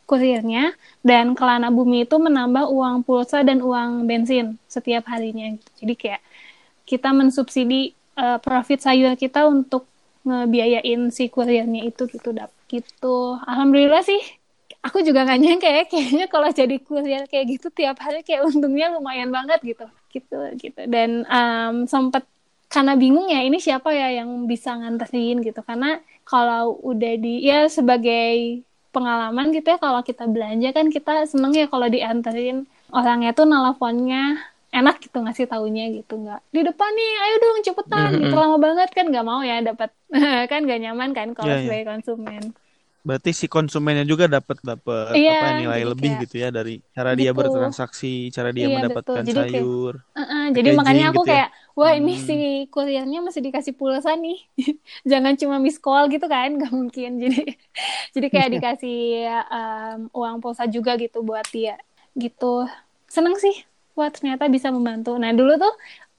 [0.05, 0.77] kurirnya.
[1.01, 5.69] Dan Kelana Bumi itu menambah uang pulsa dan uang bensin setiap harinya gitu.
[5.85, 6.21] jadi kayak
[6.85, 9.85] kita mensubsidi uh, profit sayur kita untuk
[10.25, 12.53] ngebiayain si kurirnya itu gitu dap.
[12.69, 13.17] Gitu.
[13.49, 14.21] Alhamdulillah sih
[14.85, 18.93] aku juga gak nyangka ya kayaknya kalau jadi kurir kayak gitu tiap hari kayak untungnya
[18.93, 19.85] lumayan banget gitu.
[20.13, 20.81] Gitu gitu.
[20.85, 22.29] Dan um, sempet
[22.73, 25.59] karena bingung ya ini siapa ya yang bisa nganterin gitu.
[25.69, 25.87] Karena
[26.29, 28.61] kalau udah di ya sebagai
[28.95, 32.57] pengalaman gitu ya kalau kita belanja kan kita seneng ya kalau dianterin.
[32.97, 34.17] Orangnya tuh nelfonnya
[34.73, 36.13] enak gitu ngasih taunya gitu.
[36.23, 38.09] Nggak di depan nih ayo dong cepetan.
[38.21, 39.89] Gitu lama banget kan nggak mau ya dapat
[40.51, 41.63] kan nggak nyaman kan kalau Iya, iya.
[41.65, 42.43] sebagai konsumen
[42.99, 46.83] Berarti si konsumennya juga dapat dapat Iya, apa ya, nilai lebih kayak- gitu ya dari
[46.91, 47.39] cara dia Gitu.
[47.39, 49.27] bertransaksi, cara dia Iya, mendapatkan betul.
[49.27, 49.93] Jadi kayak- sayur.
[50.13, 51.31] Uh-uh, jadi makanya aku gitu ya.
[51.31, 52.25] kayak wah ini Hmm.
[52.27, 52.35] si
[52.67, 54.39] kurirnya masih dikasih pulsa nih
[55.11, 57.55] jangan cuma miss call gitu kan nggak mungkin jadi
[58.11, 58.99] jadi kayak dikasih
[59.47, 61.79] um, uang pulsa juga gitu buat dia
[62.13, 62.67] gitu
[63.07, 63.63] seneng sih
[63.95, 65.71] wah ternyata bisa membantu nah dulu tuh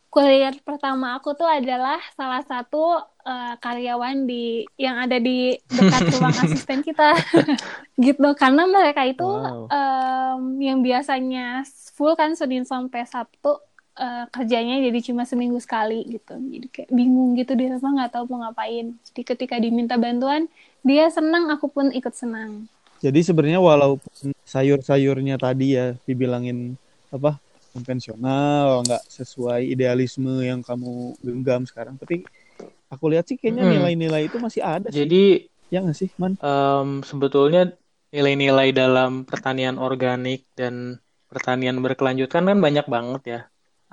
[0.08, 6.36] kurir pertama aku tuh adalah salah satu uh, karyawan di yang ada di dekat ruang
[6.44, 7.16] asisten kita.
[8.00, 9.68] Gitu karena mereka itu Wow.
[9.68, 13.60] um, yang biasanya full kan Senin sampai Sabtu
[14.00, 16.34] uh, kerjanya jadi cuma seminggu sekali gitu.
[16.36, 18.96] Jadi kayak bingung gitu di rumah nggak tahu mau ngapain.
[19.12, 20.48] Jadi ketika diminta bantuan
[20.80, 22.64] dia senang aku pun ikut senang.
[23.00, 26.76] Jadi sebenarnya walaupun sayur-sayurnya tadi ya dibilangin
[27.08, 27.40] apa
[27.72, 32.26] konvensional, nggak sesuai idealisme yang kamu genggam sekarang, tapi
[32.92, 33.72] aku lihat sih kayaknya Hmm.
[33.72, 35.10] nilai-nilai itu masih ada sih.
[35.10, 35.16] Jadi
[35.72, 36.32] Ya nggak sih, Man?
[36.44, 37.60] em, sebetulnya
[38.14, 40.74] nilai-nilai dalam pertanian organik dan
[41.30, 43.38] pertanian berkelanjutan kan banyak banget ya.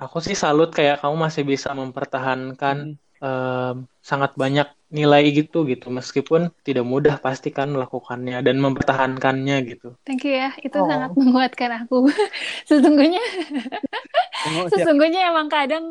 [0.02, 2.76] Aku sih salut kayak kamu masih bisa mempertahankan
[3.24, 3.74] em,
[4.10, 4.66] sangat banyak
[4.98, 9.86] nilai gitu gitu meskipun tidak mudah pasti kan melakukannya dan mempertahankannya gitu.
[10.06, 10.88] thank you ya itu Oh.
[10.90, 11.96] sangat menguatkan aku
[12.68, 13.20] sesungguhnya
[14.44, 15.84] Oh, sesungguhnya emang kadang.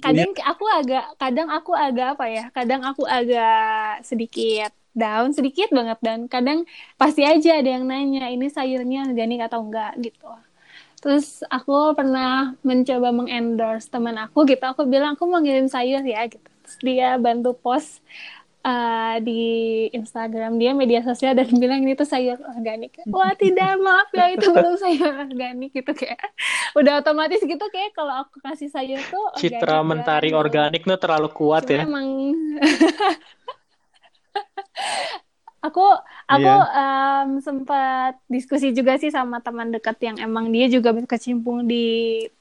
[0.00, 5.98] Kadang aku agak kadang aku agak apa ya kadang aku agak sedikit down sedikit banget
[6.02, 6.66] dan kadang
[6.98, 9.94] pasti aja ada yang nanya ini sayurnya organik atau enggak?
[10.02, 10.26] gitu.
[10.98, 14.64] Terus aku pernah mencoba mengendorse teman aku gitu.
[14.66, 16.42] Aku bilang aku mau ngirim sayur ya gitu.
[16.66, 18.02] Terus dia bantu post
[18.64, 19.40] uh, di
[19.94, 22.98] Instagram dia media sosial dan bilang ini tuh sayur organik.
[23.10, 26.18] Wah tidak maaf ya itu belum sayur organik gitu kayak.
[26.74, 31.28] Udah otomatis gitu kayak kalau aku kasih sayur tuh organik Citra mentari organik tuh terlalu
[31.30, 31.82] kuat Cuma ya.
[31.84, 32.08] emang
[35.66, 35.80] aku
[36.30, 36.54] aku Iya.
[36.78, 41.76] em, sempat diskusi juga sih sama teman dekat yang emang dia juga berkecimpung di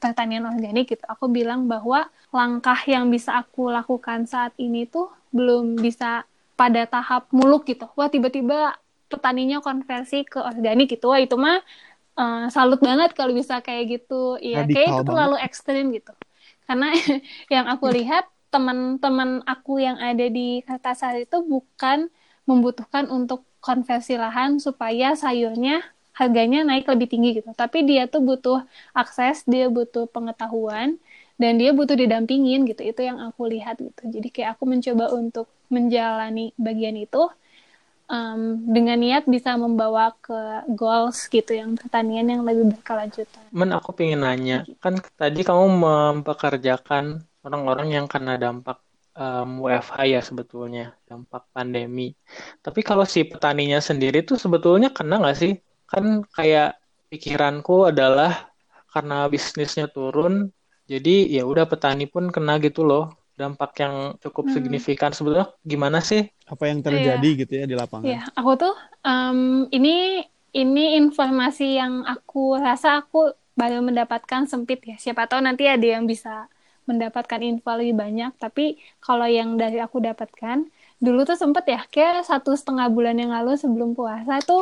[0.01, 1.03] pertanian organik gitu.
[1.13, 1.99] Aku bilang bahwa
[2.33, 6.23] langkah yang bisa aku lakukan saat ini tuh belum bisa
[6.59, 7.85] pada tahap muluk gitu.
[7.97, 8.77] Wah tiba-tiba
[9.11, 11.05] petaninya konversi ke organik gitu.
[11.11, 11.57] Wah itu mah
[12.19, 14.37] eh, salut banget kalau bisa kayak gitu.
[14.41, 16.11] Iya, kayak itu terlalu ekstrim gitu.
[16.67, 16.87] Karena
[17.53, 22.07] yang aku lihat teman-teman aku yang ada di Kertasari itu bukan
[22.47, 25.83] membutuhkan untuk konversi lahan supaya sayurnya
[26.15, 27.51] harganya naik lebih tinggi gitu.
[27.53, 30.97] Tapi dia tuh butuh akses, dia butuh pengetahuan,
[31.37, 32.81] dan dia butuh didampingin gitu.
[32.81, 34.01] Itu yang aku lihat gitu.
[34.09, 37.29] Jadi kayak aku mencoba untuk menjalani bagian itu
[38.09, 43.43] um, dengan niat bisa membawa ke goals gitu yang pertanian yang lebih berkelanjutan.
[43.53, 48.81] Men aku pengen nanya, kan tadi kamu mempekerjakan orang-orang yang kena dampak
[49.21, 52.01] em, WFH ya sebetulnya, dampak pandemi.
[52.65, 55.51] Tapi kalau si petaninya sendiri tuh sebetulnya kena nggak sih?
[55.91, 56.67] Kan kayak
[57.11, 58.31] pikiranku adalah
[58.93, 60.33] karena bisnisnya turun,
[60.91, 63.03] jadi ya udah petani pun kena gitu loh.
[63.39, 64.55] Dampak yang cukup Hmm.
[64.55, 66.21] signifikan sebetulnya gimana sih?
[66.51, 68.05] Apa yang terjadi gitu ya di lapangan?
[68.05, 68.73] Iya, aku tuh
[69.07, 69.39] em,
[69.75, 69.89] ini
[70.59, 73.17] ini informasi yang aku rasa aku
[73.59, 74.95] baru mendapatkan sempit ya.
[75.03, 76.29] Siapa tahu nanti ada yang bisa
[76.89, 78.31] mendapatkan info lebih banyak.
[78.43, 78.61] Tapi
[79.05, 80.57] kalau yang dari aku dapatkan,
[81.03, 84.61] dulu tuh sempet ya, kayak satu setengah bulan yang lalu sebelum puasa tuh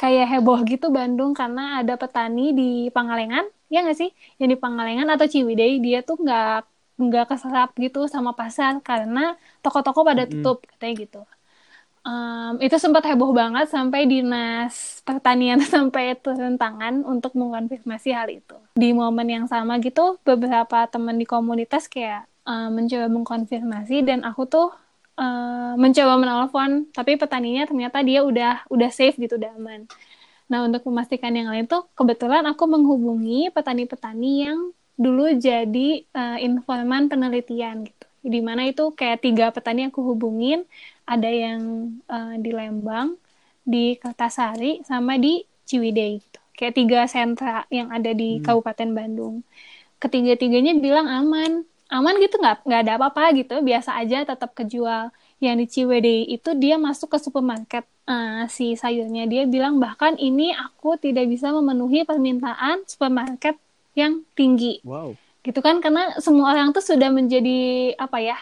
[0.00, 2.62] kayak heboh gitu Bandung karena ada petani di
[2.96, 4.10] Pangalengan, ya nggak sih?
[4.40, 6.46] Yang di Pangalengan atau Ciwidey, dia tuh nggak
[7.00, 9.20] nggak keserap gitu sama pasar karena
[9.64, 11.18] toko-toko pada tutup katanya gitu.
[12.00, 18.56] Em, itu sempat heboh banget sampai dinas pertanian sampai turun tangan untuk mengonfirmasi hal itu.
[18.72, 24.44] Di momen yang sama gitu, beberapa teman di komunitas kayak em, mencoba mengkonfirmasi dan aku
[24.48, 24.68] tuh
[25.76, 29.84] mencoba menelpon, tapi petaninya ternyata dia udah udah safe gitu, udah aman.
[30.50, 34.58] Nah, untuk memastikan yang lain tuh kebetulan aku menghubungi petani-petani yang
[34.98, 38.06] dulu jadi eh, informan penelitian gitu.
[38.20, 40.66] Di mana itu kayak tiga petani aku hubungin,
[41.14, 41.60] ada yang
[42.06, 43.08] eh, di Lembang,
[43.72, 46.40] di Kertasari, sama di Ciwidey gitu.
[46.56, 48.44] Kayak tiga sentra yang ada di Hmm.
[48.46, 49.34] Kabupaten Bandung.
[50.00, 51.52] Ketiga-tiganya bilang aman,
[51.92, 55.12] aman gitu nggak nggak ada apa-apa gitu, biasa aja tetap kejual.
[55.40, 60.52] yang di Ciwidey itu dia masuk ke supermarket uh, si sayurnya dia bilang bahkan ini
[60.52, 63.56] aku tidak bisa memenuhi permintaan supermarket
[63.96, 65.16] yang tinggi Wow.
[65.40, 67.56] gitu kan karena semua orang tuh sudah menjadi
[67.96, 68.36] apa ya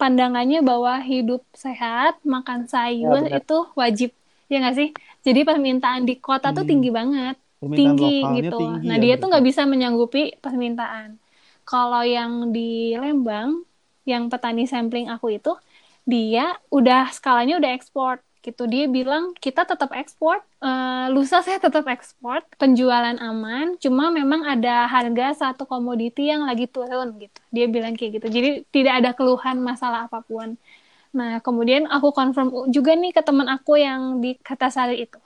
[0.00, 3.38] pandangannya bahwa hidup sehat makan sayur benar.
[3.38, 4.10] itu wajib
[4.50, 4.88] ya nggak sih?
[5.26, 6.70] Jadi permintaan di kota tuh Hmm.
[6.70, 8.06] tinggi banget Permintaan tinggi
[8.38, 8.54] gitu.
[8.60, 11.08] Tinggi nah ya dia tuh nggak bisa menyanggupi permintaan.
[11.68, 13.50] Kalau yang di Lembang
[14.10, 15.50] yang petani sampling aku itu
[16.12, 16.40] dia
[16.76, 18.62] udah skalanya udah ekspor gitu.
[18.68, 24.84] Dia bilang kita tetap ekspor eh, lusa saya tetap ekspor penjualan aman cuma memang ada
[24.94, 27.40] harga satu komoditi yang lagi turun gitu.
[27.54, 28.26] Dia bilang kayak gitu.
[28.36, 30.48] Jadi tidak ada keluhan masalah apa pun.
[31.18, 35.18] Nah kemudian aku confirm juga nih ke teman aku yang di Kertasari itu.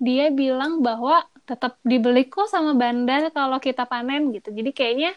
[0.00, 4.48] Dia bilang bahwa tetap dibeli kok sama bandar kalau kita panen gitu.
[4.58, 5.10] Jadi kayaknya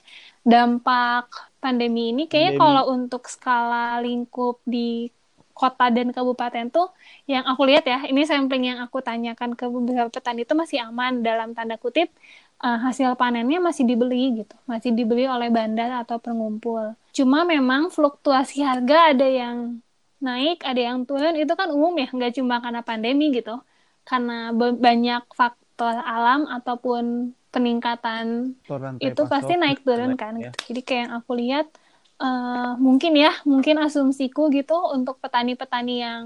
[0.43, 1.25] dampak
[1.63, 2.61] pandemi ini kayaknya Pandemi.
[2.61, 5.07] kalau untuk skala lingkup di
[5.53, 6.89] kota dan kabupaten tuh
[7.29, 11.21] yang aku lihat ya ini sampling yang aku tanyakan ke beberapa petani itu masih aman
[11.21, 12.09] dalam tanda kutip
[12.59, 18.65] eh, hasil panennya masih dibeli gitu masih dibeli oleh bandar atau pengumpul cuma memang fluktuasi
[18.65, 19.77] harga ada yang
[20.17, 23.61] naik ada yang turun itu kan umum ya nggak cuma karena pandemi gitu
[24.03, 28.57] karena banyak faktor alam ataupun peningkatan
[28.97, 30.19] itu pasti naik turun ya.
[30.19, 30.57] kan gitu.
[30.73, 31.67] Jadi kayak yang aku lihat
[32.21, 36.25] eh, mungkin ya, mungkin asumsiku gitu untuk petani-petani yang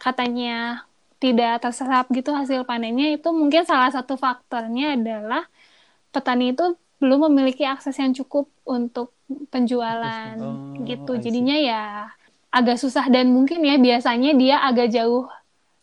[0.00, 0.84] katanya
[1.20, 5.44] tidak terserap gitu hasil panennya itu mungkin salah satu faktornya adalah
[6.14, 6.64] petani itu
[7.00, 9.12] belum memiliki akses yang cukup untuk
[9.52, 11.12] penjualan Oh, gitu.
[11.24, 11.80] Jadinya ya
[12.50, 15.28] agak susah dan mungkin ya biasanya dia agak jauh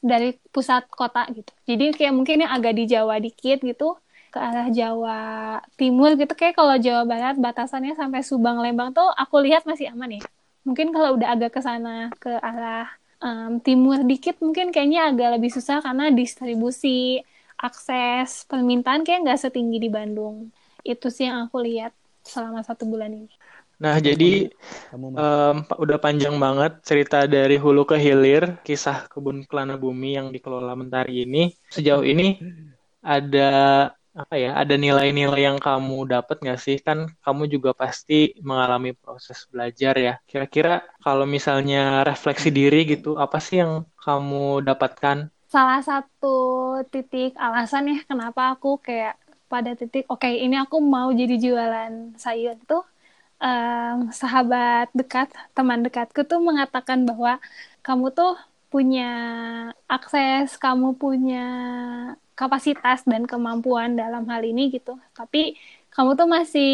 [0.01, 1.51] dari pusat kota gitu.
[1.69, 3.97] Jadi kayak mungkin yang agak di Jawa dikit gitu
[4.37, 5.17] ke arah Jawa
[5.79, 10.09] Timur gitu kayak kalau Jawa Barat batasannya sampai Subang Lembang tuh aku lihat masih aman
[10.17, 10.21] ya.
[10.67, 11.89] Mungkin kalau udah agak ke sana
[12.23, 12.85] ke arah
[13.23, 17.25] em, timur dikit mungkin kayaknya agak lebih susah karena distribusi
[17.57, 20.53] akses permintaan kayak nggak setinggi di Bandung.
[20.85, 23.33] Itu sih yang aku lihat selama satu bulan ini.
[23.77, 24.49] Nah, jadi
[25.67, 30.73] pa- udah panjang banget cerita dari hulu ke hilir, kisah kebun Kelana Bumi yang dikelola
[30.77, 31.53] Mentari ini.
[31.69, 32.37] Sejauh ini
[33.05, 33.49] ada
[34.21, 34.49] apa ya?
[34.61, 36.75] Ada nilai-nilai yang kamu dapat nggak sih?
[36.87, 38.13] Kan kamu juga pasti
[38.49, 40.11] mengalami proses belajar ya.
[40.29, 40.69] Kira-kira
[41.03, 41.77] kalau misalnya
[42.09, 43.73] refleksi diri gitu, apa sih yang
[44.05, 45.17] kamu dapatkan?
[45.53, 46.27] salah satu
[46.91, 49.13] titik alasan ya kenapa aku kayak
[49.51, 51.91] pada titik oke ini aku mau jadi jualan
[52.23, 52.75] sayur itu
[53.43, 57.31] em, sahabat dekat teman dekatku tuh mengatakan bahwa
[57.85, 58.29] kamu tuh
[58.71, 59.01] punya
[59.95, 61.35] akses kamu punya
[62.39, 65.57] kapasitas dan kemampuan dalam hal ini gitu tapi
[65.93, 66.71] kamu tuh masih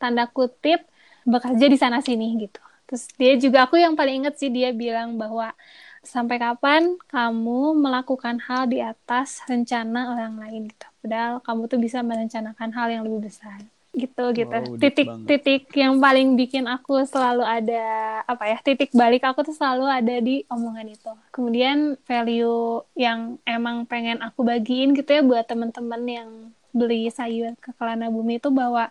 [0.00, 0.84] tanda kutip
[1.24, 5.16] bekerja di sana sini gitu terus dia juga aku yang paling inget sih dia bilang
[5.16, 5.56] bahwa
[6.04, 10.86] sampai kapan kamu melakukan hal di atas rencana orang lain gitu.
[11.00, 13.58] Padahal kamu tuh bisa merencanakan hal yang lebih besar.
[13.94, 14.50] Gitu gitu.
[14.50, 17.84] Wow, deep Titik-titik yang paling bikin aku selalu ada
[18.26, 18.58] apa ya?
[18.60, 21.12] Titik balik aku tuh selalu ada di omongan itu.
[21.30, 26.30] Kemudian value yang emang pengen aku bagiin gitu ya buat teman-teman yang
[26.74, 28.90] beli sayur ke Kelana Bumi itu bahwa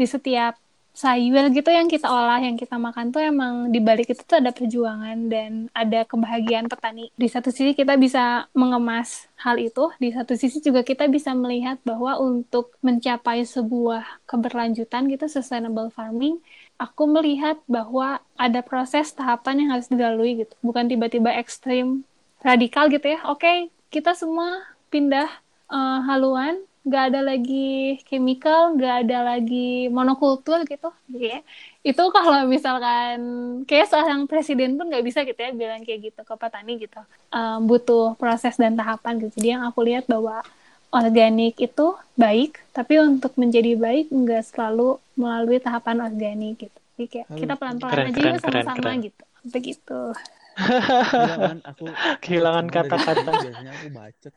[0.00, 0.56] di setiap
[0.98, 4.50] sayur gitu yang kita olah, yang kita makan tuh emang di balik itu tuh ada
[4.50, 7.14] perjuangan dan ada kebahagiaan petani.
[7.14, 11.78] Di satu sisi kita bisa mengemas hal itu, di satu sisi juga kita bisa melihat
[11.86, 16.42] bahwa untuk mencapai sebuah keberlanjutan gitu sustainable farming,
[16.82, 20.54] aku melihat bahwa ada proses tahapan yang harus dilalui gitu.
[20.66, 22.02] Bukan tiba-tiba ekstrim
[22.42, 23.22] radikal gitu ya.
[23.30, 25.30] Oke, kita semua pindah
[25.70, 26.58] eh, haluan
[26.88, 30.88] nggak ada lagi chemical, nggak ada lagi monokultur gitu.
[31.12, 31.40] Jadi ya,
[31.84, 33.18] itu kalau misalkan
[33.68, 37.00] kayak seorang presiden pun nggak bisa gitu ya bilang kayak gitu ke petani gitu.
[37.28, 39.36] Um, butuh proses dan tahapan gitu.
[39.36, 40.40] Jadi yang aku lihat bahwa
[40.88, 46.78] organik itu baik, tapi untuk menjadi baik nggak selalu melalui tahapan organik gitu.
[46.98, 48.98] Jadi kayak kita pelan-pelan aja yuk keren, sama-sama keren.
[49.06, 49.24] gitu.
[49.46, 50.00] Begitu.
[52.24, 53.30] Kehilangan kata-kata.
[53.46, 54.34] biasanya aku bacet.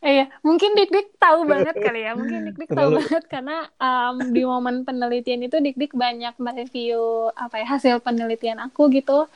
[0.00, 2.16] Iya, mungkin Dik-Dik tahu banget kali ya.
[2.16, 7.60] Mungkin Dik-Dik tahu Terlalu- banget karena um, di momen penelitian itu Dik-Dik banyak mereview apa
[7.60, 9.28] ya hasil penelitian aku gitu.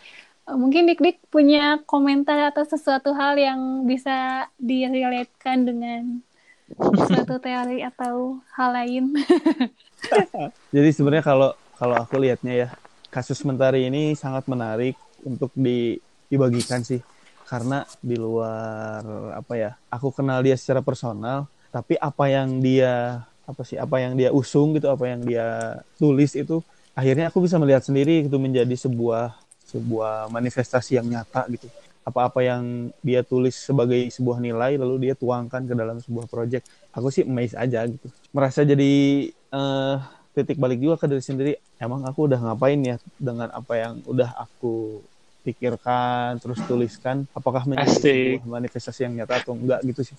[0.49, 6.25] Mungkin Dik-Dik punya komentar atau sesuatu hal yang bisa direlatekan dengan
[6.97, 9.05] suatu teori atau hal lain.
[10.75, 12.69] Jadi sebenarnya kalau kalau aku lihatnya ya
[13.13, 16.01] kasus Mentari ini sangat menarik untuk di,
[16.33, 17.05] dibagikan sih
[17.45, 19.05] karena di luar
[19.37, 24.17] apa ya aku kenal dia secara personal tapi apa yang dia apa sih apa yang
[24.17, 26.65] dia usung gitu apa yang dia tulis itu
[26.97, 29.37] akhirnya aku bisa melihat sendiri itu menjadi sebuah
[29.69, 31.67] sebuah manifestasi yang nyata gitu.
[32.05, 37.11] Apa-apa yang dia tulis sebagai sebuah nilai lalu dia tuangkan ke dalam sebuah project aku
[37.11, 38.07] sih amazed aja gitu.
[38.31, 38.93] Merasa jadi
[39.51, 39.99] uh,
[40.37, 44.31] titik balik juga ke diri sendiri emang aku udah ngapain ya dengan apa yang udah
[44.37, 45.03] aku
[45.45, 50.17] pikirkan terus tuliskan apakah menjadi sebuah manifestasi yang nyata atau enggak gitu sih.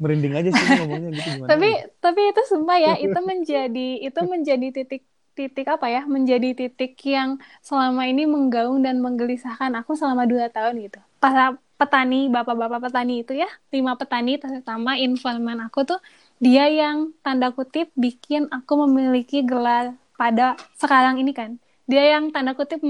[0.00, 1.50] Merinding aja sih ngomongnya gitu gimana?
[1.52, 1.88] Tapi gitu.
[2.00, 5.02] tapi itu sumpah ya itu menjadi itu menjadi titik
[5.36, 10.80] titik apa ya menjadi titik yang selama ini menggaung dan menggelisahkan aku selama dua tahun
[10.82, 10.98] gitu.
[11.22, 16.00] Para petani bapak-bapak petani itu ya lima petani terutama informan aku tuh
[16.42, 22.52] dia yang tanda kutip bikin aku memiliki gelar pada sekarang ini kan dia yang tanda
[22.52, 22.80] kutip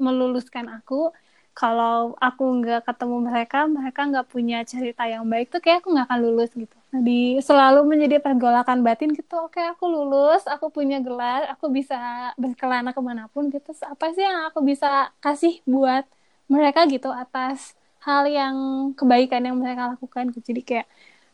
[0.00, 1.12] meluluskan aku
[1.56, 6.06] kalau aku nggak ketemu mereka, mereka nggak punya cerita yang baik tuh kayak aku nggak
[6.08, 6.76] akan lulus gitu.
[6.92, 9.34] Jadi selalu menjadi pergolakan batin gitu.
[9.40, 11.96] Oke, aku lulus, aku punya gelar, aku bisa
[12.36, 13.72] berkelana ke mana pun gitu.
[13.88, 16.04] Apa sih yang aku bisa kasih buat
[16.52, 17.72] mereka gitu atas
[18.04, 18.56] hal yang
[18.92, 20.52] kebaikan yang mereka lakukan gitu.
[20.52, 20.86] Jadi kayak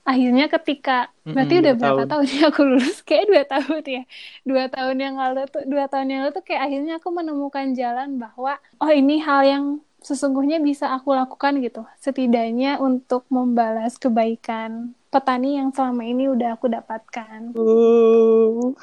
[0.03, 2.11] akhirnya ketika berarti udah berapa tahun.
[2.11, 4.03] tahun ya aku lulus kayak dua tahun ya
[4.43, 8.19] dua tahun yang lalu tuh dua tahun yang lalu tuh kayak akhirnya aku menemukan jalan
[8.19, 9.65] bahwa oh ini hal yang
[10.03, 16.67] sesungguhnya bisa aku lakukan gitu setidaknya untuk membalas kebaikan petani yang selama ini udah aku
[16.67, 18.75] dapatkan uh.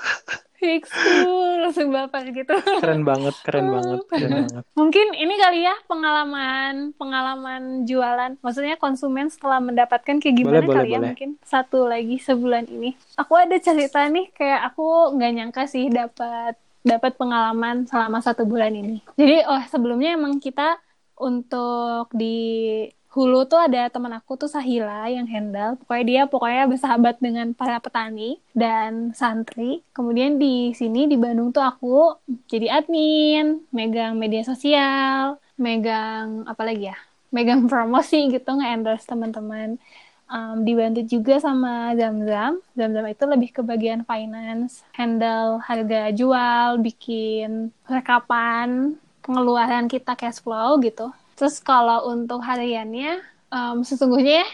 [1.64, 2.56] Langsung bapak gitu.
[2.82, 3.72] Keren banget keren uh.
[3.80, 4.64] banget keren banget.
[4.80, 8.36] Mungkin ini kali ya pengalaman pengalaman jualan.
[8.44, 11.10] Maksudnya konsumen setelah mendapatkan kayak gimana boleh, kali boleh, ya boleh.
[11.14, 12.96] mungkin satu lagi sebulan ini.
[13.16, 18.72] Aku ada cerita nih kayak aku nggak nyangka sih dapat dapat pengalaman selama satu bulan
[18.76, 19.04] ini.
[19.20, 20.80] Jadi oh sebelumnya emang kita
[21.20, 25.82] untuk di Hulu tuh ada teman aku tuh Sahila yang handle.
[25.82, 29.82] Pokoknya dia pokoknya bersahabat dengan para petani dan santri.
[29.98, 36.94] Kemudian di sini di Bandung tuh aku jadi admin, megang media sosial, megang apa lagi
[36.94, 36.98] ya?
[37.34, 39.82] Megang promosi gitu nge-endorse teman-teman.
[40.30, 42.62] Um, dibantu juga sama Zamzam.
[42.78, 48.94] Zamzam itu lebih ke bagian finance, handle harga jual, bikin rekapan,
[49.26, 51.10] pengeluaran kita cash flow gitu.
[51.40, 54.48] Terus kalau untuk hariannya, um, sesungguhnya ya,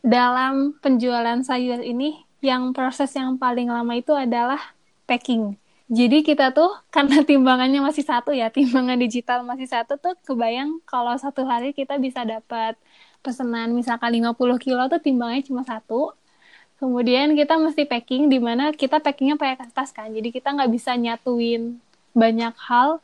[0.00, 4.56] dalam penjualan sayur ini yang proses yang paling lama itu adalah
[5.04, 5.60] packing.
[5.92, 11.12] Jadi kita tuh karena timbangannya masih satu ya, timbangan digital masih satu tuh kebayang kalau
[11.20, 12.80] satu hari kita bisa dapat
[13.20, 14.32] pesanan misalkan 50
[14.64, 16.16] kilo tuh timbangnya cuma satu.
[16.80, 20.08] Kemudian kita mesti packing di mana kita packingnya pakai kertas kan.
[20.08, 21.82] Jadi kita nggak bisa nyatuin
[22.16, 23.02] banyak hal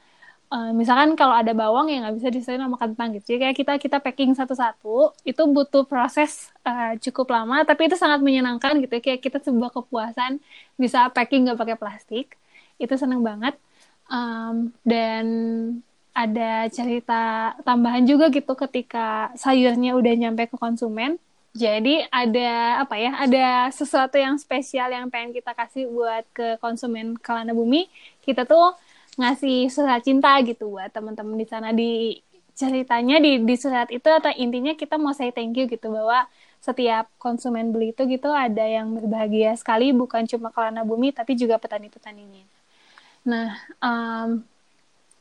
[0.54, 3.34] Uh, misalkan kalau ada bawang yang nggak bisa disatuin sama kentang gitu.
[3.34, 8.22] Jadi kayak kita kita packing satu-satu itu butuh proses uh, cukup lama, tapi itu sangat
[8.22, 9.02] menyenangkan gitu.
[9.02, 10.38] Kayak kita sebuah kepuasan
[10.78, 12.38] bisa packing nggak pakai plastik.
[12.78, 13.58] Itu seneng banget.
[14.06, 15.26] Um, dan
[16.14, 21.18] ada cerita tambahan juga gitu ketika sayurnya udah nyampe ke konsumen.
[21.50, 23.10] Jadi ada apa ya?
[23.26, 27.90] Ada sesuatu yang spesial yang pengen kita kasih buat ke konsumen Kalana Bumi.
[28.22, 28.78] Kita tuh
[29.14, 32.18] ngasih surat cinta gitu buat teman-teman di sana di
[32.54, 36.26] ceritanya di di surat itu atau intinya kita mau say thank you gitu bahwa
[36.62, 41.60] setiap konsumen beli itu gitu ada yang berbahagia sekali bukan cuma kelana bumi tapi juga
[41.60, 42.46] petani-petaninya.
[43.28, 43.52] Nah,
[43.84, 44.40] um,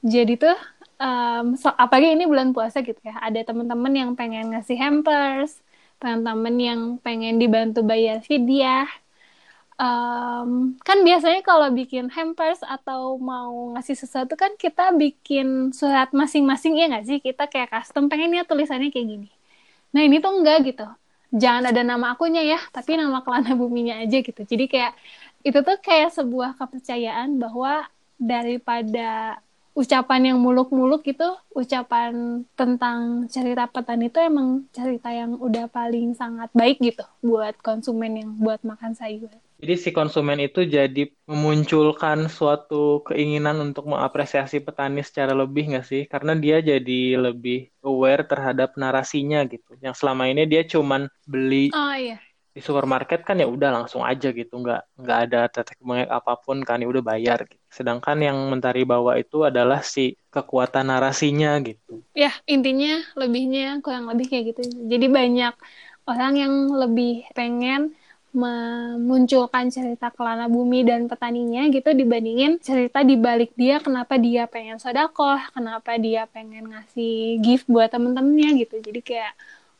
[0.03, 0.57] jadi tuh
[0.99, 5.59] um, so, apalagi ini bulan puasa gitu ya, ada teman-teman yang pengen ngasih hampers,
[5.99, 8.87] teman-teman yang pengen dibantu bayar fidyah,
[9.79, 16.77] um, kan biasanya kalau bikin hampers atau mau ngasih sesuatu kan kita bikin surat masing-masing
[16.77, 17.17] ya nggak sih?
[17.21, 19.29] Kita kayak custom pengennya tulisannya kayak gini.
[19.93, 20.87] Nah ini tuh enggak gitu.
[21.33, 24.41] Jangan ada nama akunya ya tapi nama kelana buminya aja gitu.
[24.45, 24.93] Jadi kayak
[25.43, 27.89] itu tuh kayak sebuah kepercayaan bahwa
[28.21, 29.41] daripada
[29.73, 31.25] ucapan yang muluk-muluk itu
[31.57, 38.21] ucapan tentang cerita petani itu emang cerita yang udah paling sangat baik gitu buat konsumen
[38.21, 39.33] yang buat makan sayur.
[39.63, 46.03] Jadi si konsumen itu jadi memunculkan suatu keinginan untuk mengapresiasi petani secara lebih nggak sih?
[46.03, 49.79] Karena dia jadi lebih aware terhadap narasinya gitu.
[49.79, 52.19] Yang selama ini dia cuman beli oh, iya.
[52.51, 56.59] di supermarket kan ya udah langsung aja gitu, nggak nggak ada tetek bengek apa pun
[56.67, 57.47] kan ya udah bayar.
[57.47, 57.63] Gitu.
[57.71, 62.03] Sedangkan yang mentari bawa itu adalah si kekuatan narasinya gitu.
[62.11, 64.91] Ya intinya lebihnya kurang lebih kayak gitu.
[64.91, 65.55] Jadi banyak
[66.03, 67.95] orang yang lebih pengen
[68.33, 74.81] memunculkan cerita kelana bumi dan petaninya gitu dibandingin cerita di balik dia kenapa dia pengen
[74.81, 78.81] sodakoh, kenapa dia pengen ngasih gift buat temen-temennya gitu.
[78.81, 79.33] Jadi kayak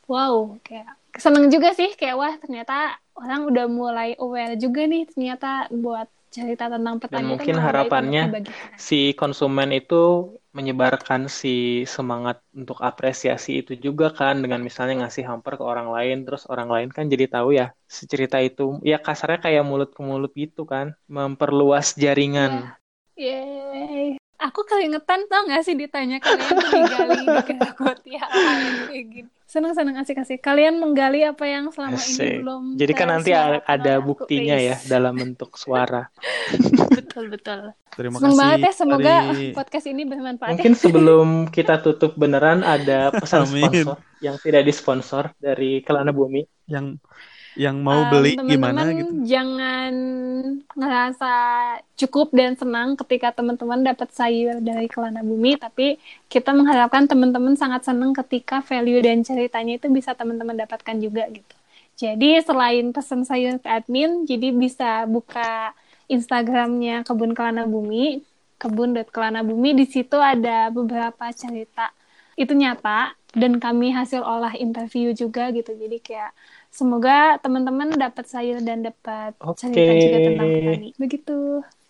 [0.06, 0.86] wow, kayak
[1.18, 6.66] seneng juga sih kayak wah ternyata orang udah mulai aware juga nih ternyata buat cerita
[6.66, 8.22] tentang petani Dan mungkin harapannya
[8.74, 15.58] si konsumen itu menyebarkan si semangat untuk apresiasi itu juga kan dengan misalnya ngasih hamper
[15.58, 19.42] ke orang lain terus orang lain kan jadi tahu ya si cerita itu ya kasarnya
[19.42, 22.74] kayak mulut ke mulut gitu kan memperluas jaringan.
[23.14, 24.18] Yeay.
[24.42, 27.26] Aku keringetan tau gak sih ditanya kalian tuh digali di
[28.90, 29.30] kayak gini.
[29.54, 30.42] Seneng-seneng asik-asik.
[30.42, 32.42] Kalian menggali apa yang selama ini Asik.
[32.42, 36.10] belum Jadi kan nanti ada buktinya ya dalam bentuk suara.
[36.98, 37.70] betul betul.
[37.94, 40.50] Terima Seneng kasih banget ya semoga dari podcast ini bermanfaat.
[40.50, 40.52] ya.
[40.58, 43.62] Mungkin sebelum kita tutup beneran ada pesan Amin.
[43.70, 46.42] sponsor yang tidak disponsor dari Kelana Bumi.
[46.66, 46.98] yang
[47.54, 49.12] yang mau Um, beli teman-teman gimana gitu.
[49.30, 49.92] jangan
[50.74, 51.34] ngerasa
[51.94, 55.96] cukup dan senang ketika teman-teman dapat sayur dari Kelana Bumi, tapi
[56.26, 61.54] kita mengharapkan teman-teman sangat senang ketika value dan ceritanya itu bisa teman-teman dapatkan juga gitu.
[61.94, 65.70] Jadi selain pesan sayur ke admin, jadi bisa buka
[66.10, 68.26] Instagramnya Kebun Kelana Bumi,
[68.58, 69.76] kebun.kelana bumi.
[69.76, 71.92] Di situ ada beberapa cerita
[72.34, 75.74] itu nyata dan kami hasil olah interview juga gitu.
[75.74, 76.32] Jadi kayak
[76.74, 79.70] semoga teman-teman dapat sayur dan dapat Oke.
[79.70, 80.88] cerita juga tentang petani.
[80.98, 81.38] Begitu.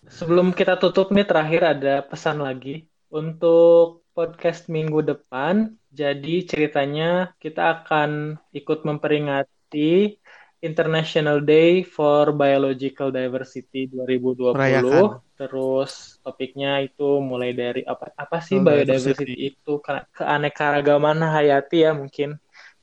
[0.05, 5.72] Sebelum kita tutup nih terakhir ada pesan lagi untuk podcast minggu depan.
[5.89, 10.20] Jadi ceritanya kita akan ikut memperingati
[10.61, 14.53] International Day for Biological Diversity 2020.
[14.57, 15.20] Merayakan.
[15.35, 19.35] Terus topiknya itu mulai dari apa apa sih Oh, biodiversity diversity.
[19.53, 22.37] itu Ke- keanekaragaman hayati ya mungkin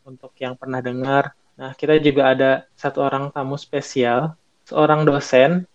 [0.03, 1.33] untuk yang pernah dengar.
[1.61, 4.33] Nah, kita juga ada satu orang tamu spesial,
[4.65, 5.69] seorang dosen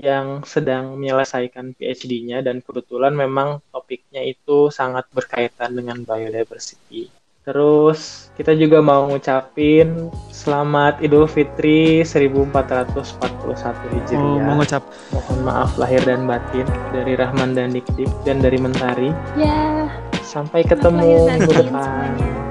[0.00, 7.12] yang sedang menyelesaikan PhD-nya dan kebetulan memang topiknya itu sangat berkaitan dengan biodiversity.
[7.44, 13.54] Terus kita juga mau ngucapin selamat Idul Fitri 1441 Oh,
[13.92, 14.40] Hijriah.
[14.40, 14.82] mengucap
[15.12, 16.66] Mohon maaf lahir dan batin
[16.96, 19.12] dari Rahman dan Dikdik dan dari Mentari.
[19.38, 19.86] Ya,
[20.26, 21.84] Sampai Selamat ketemu minggu depan.
[21.86, 22.45] semuanya.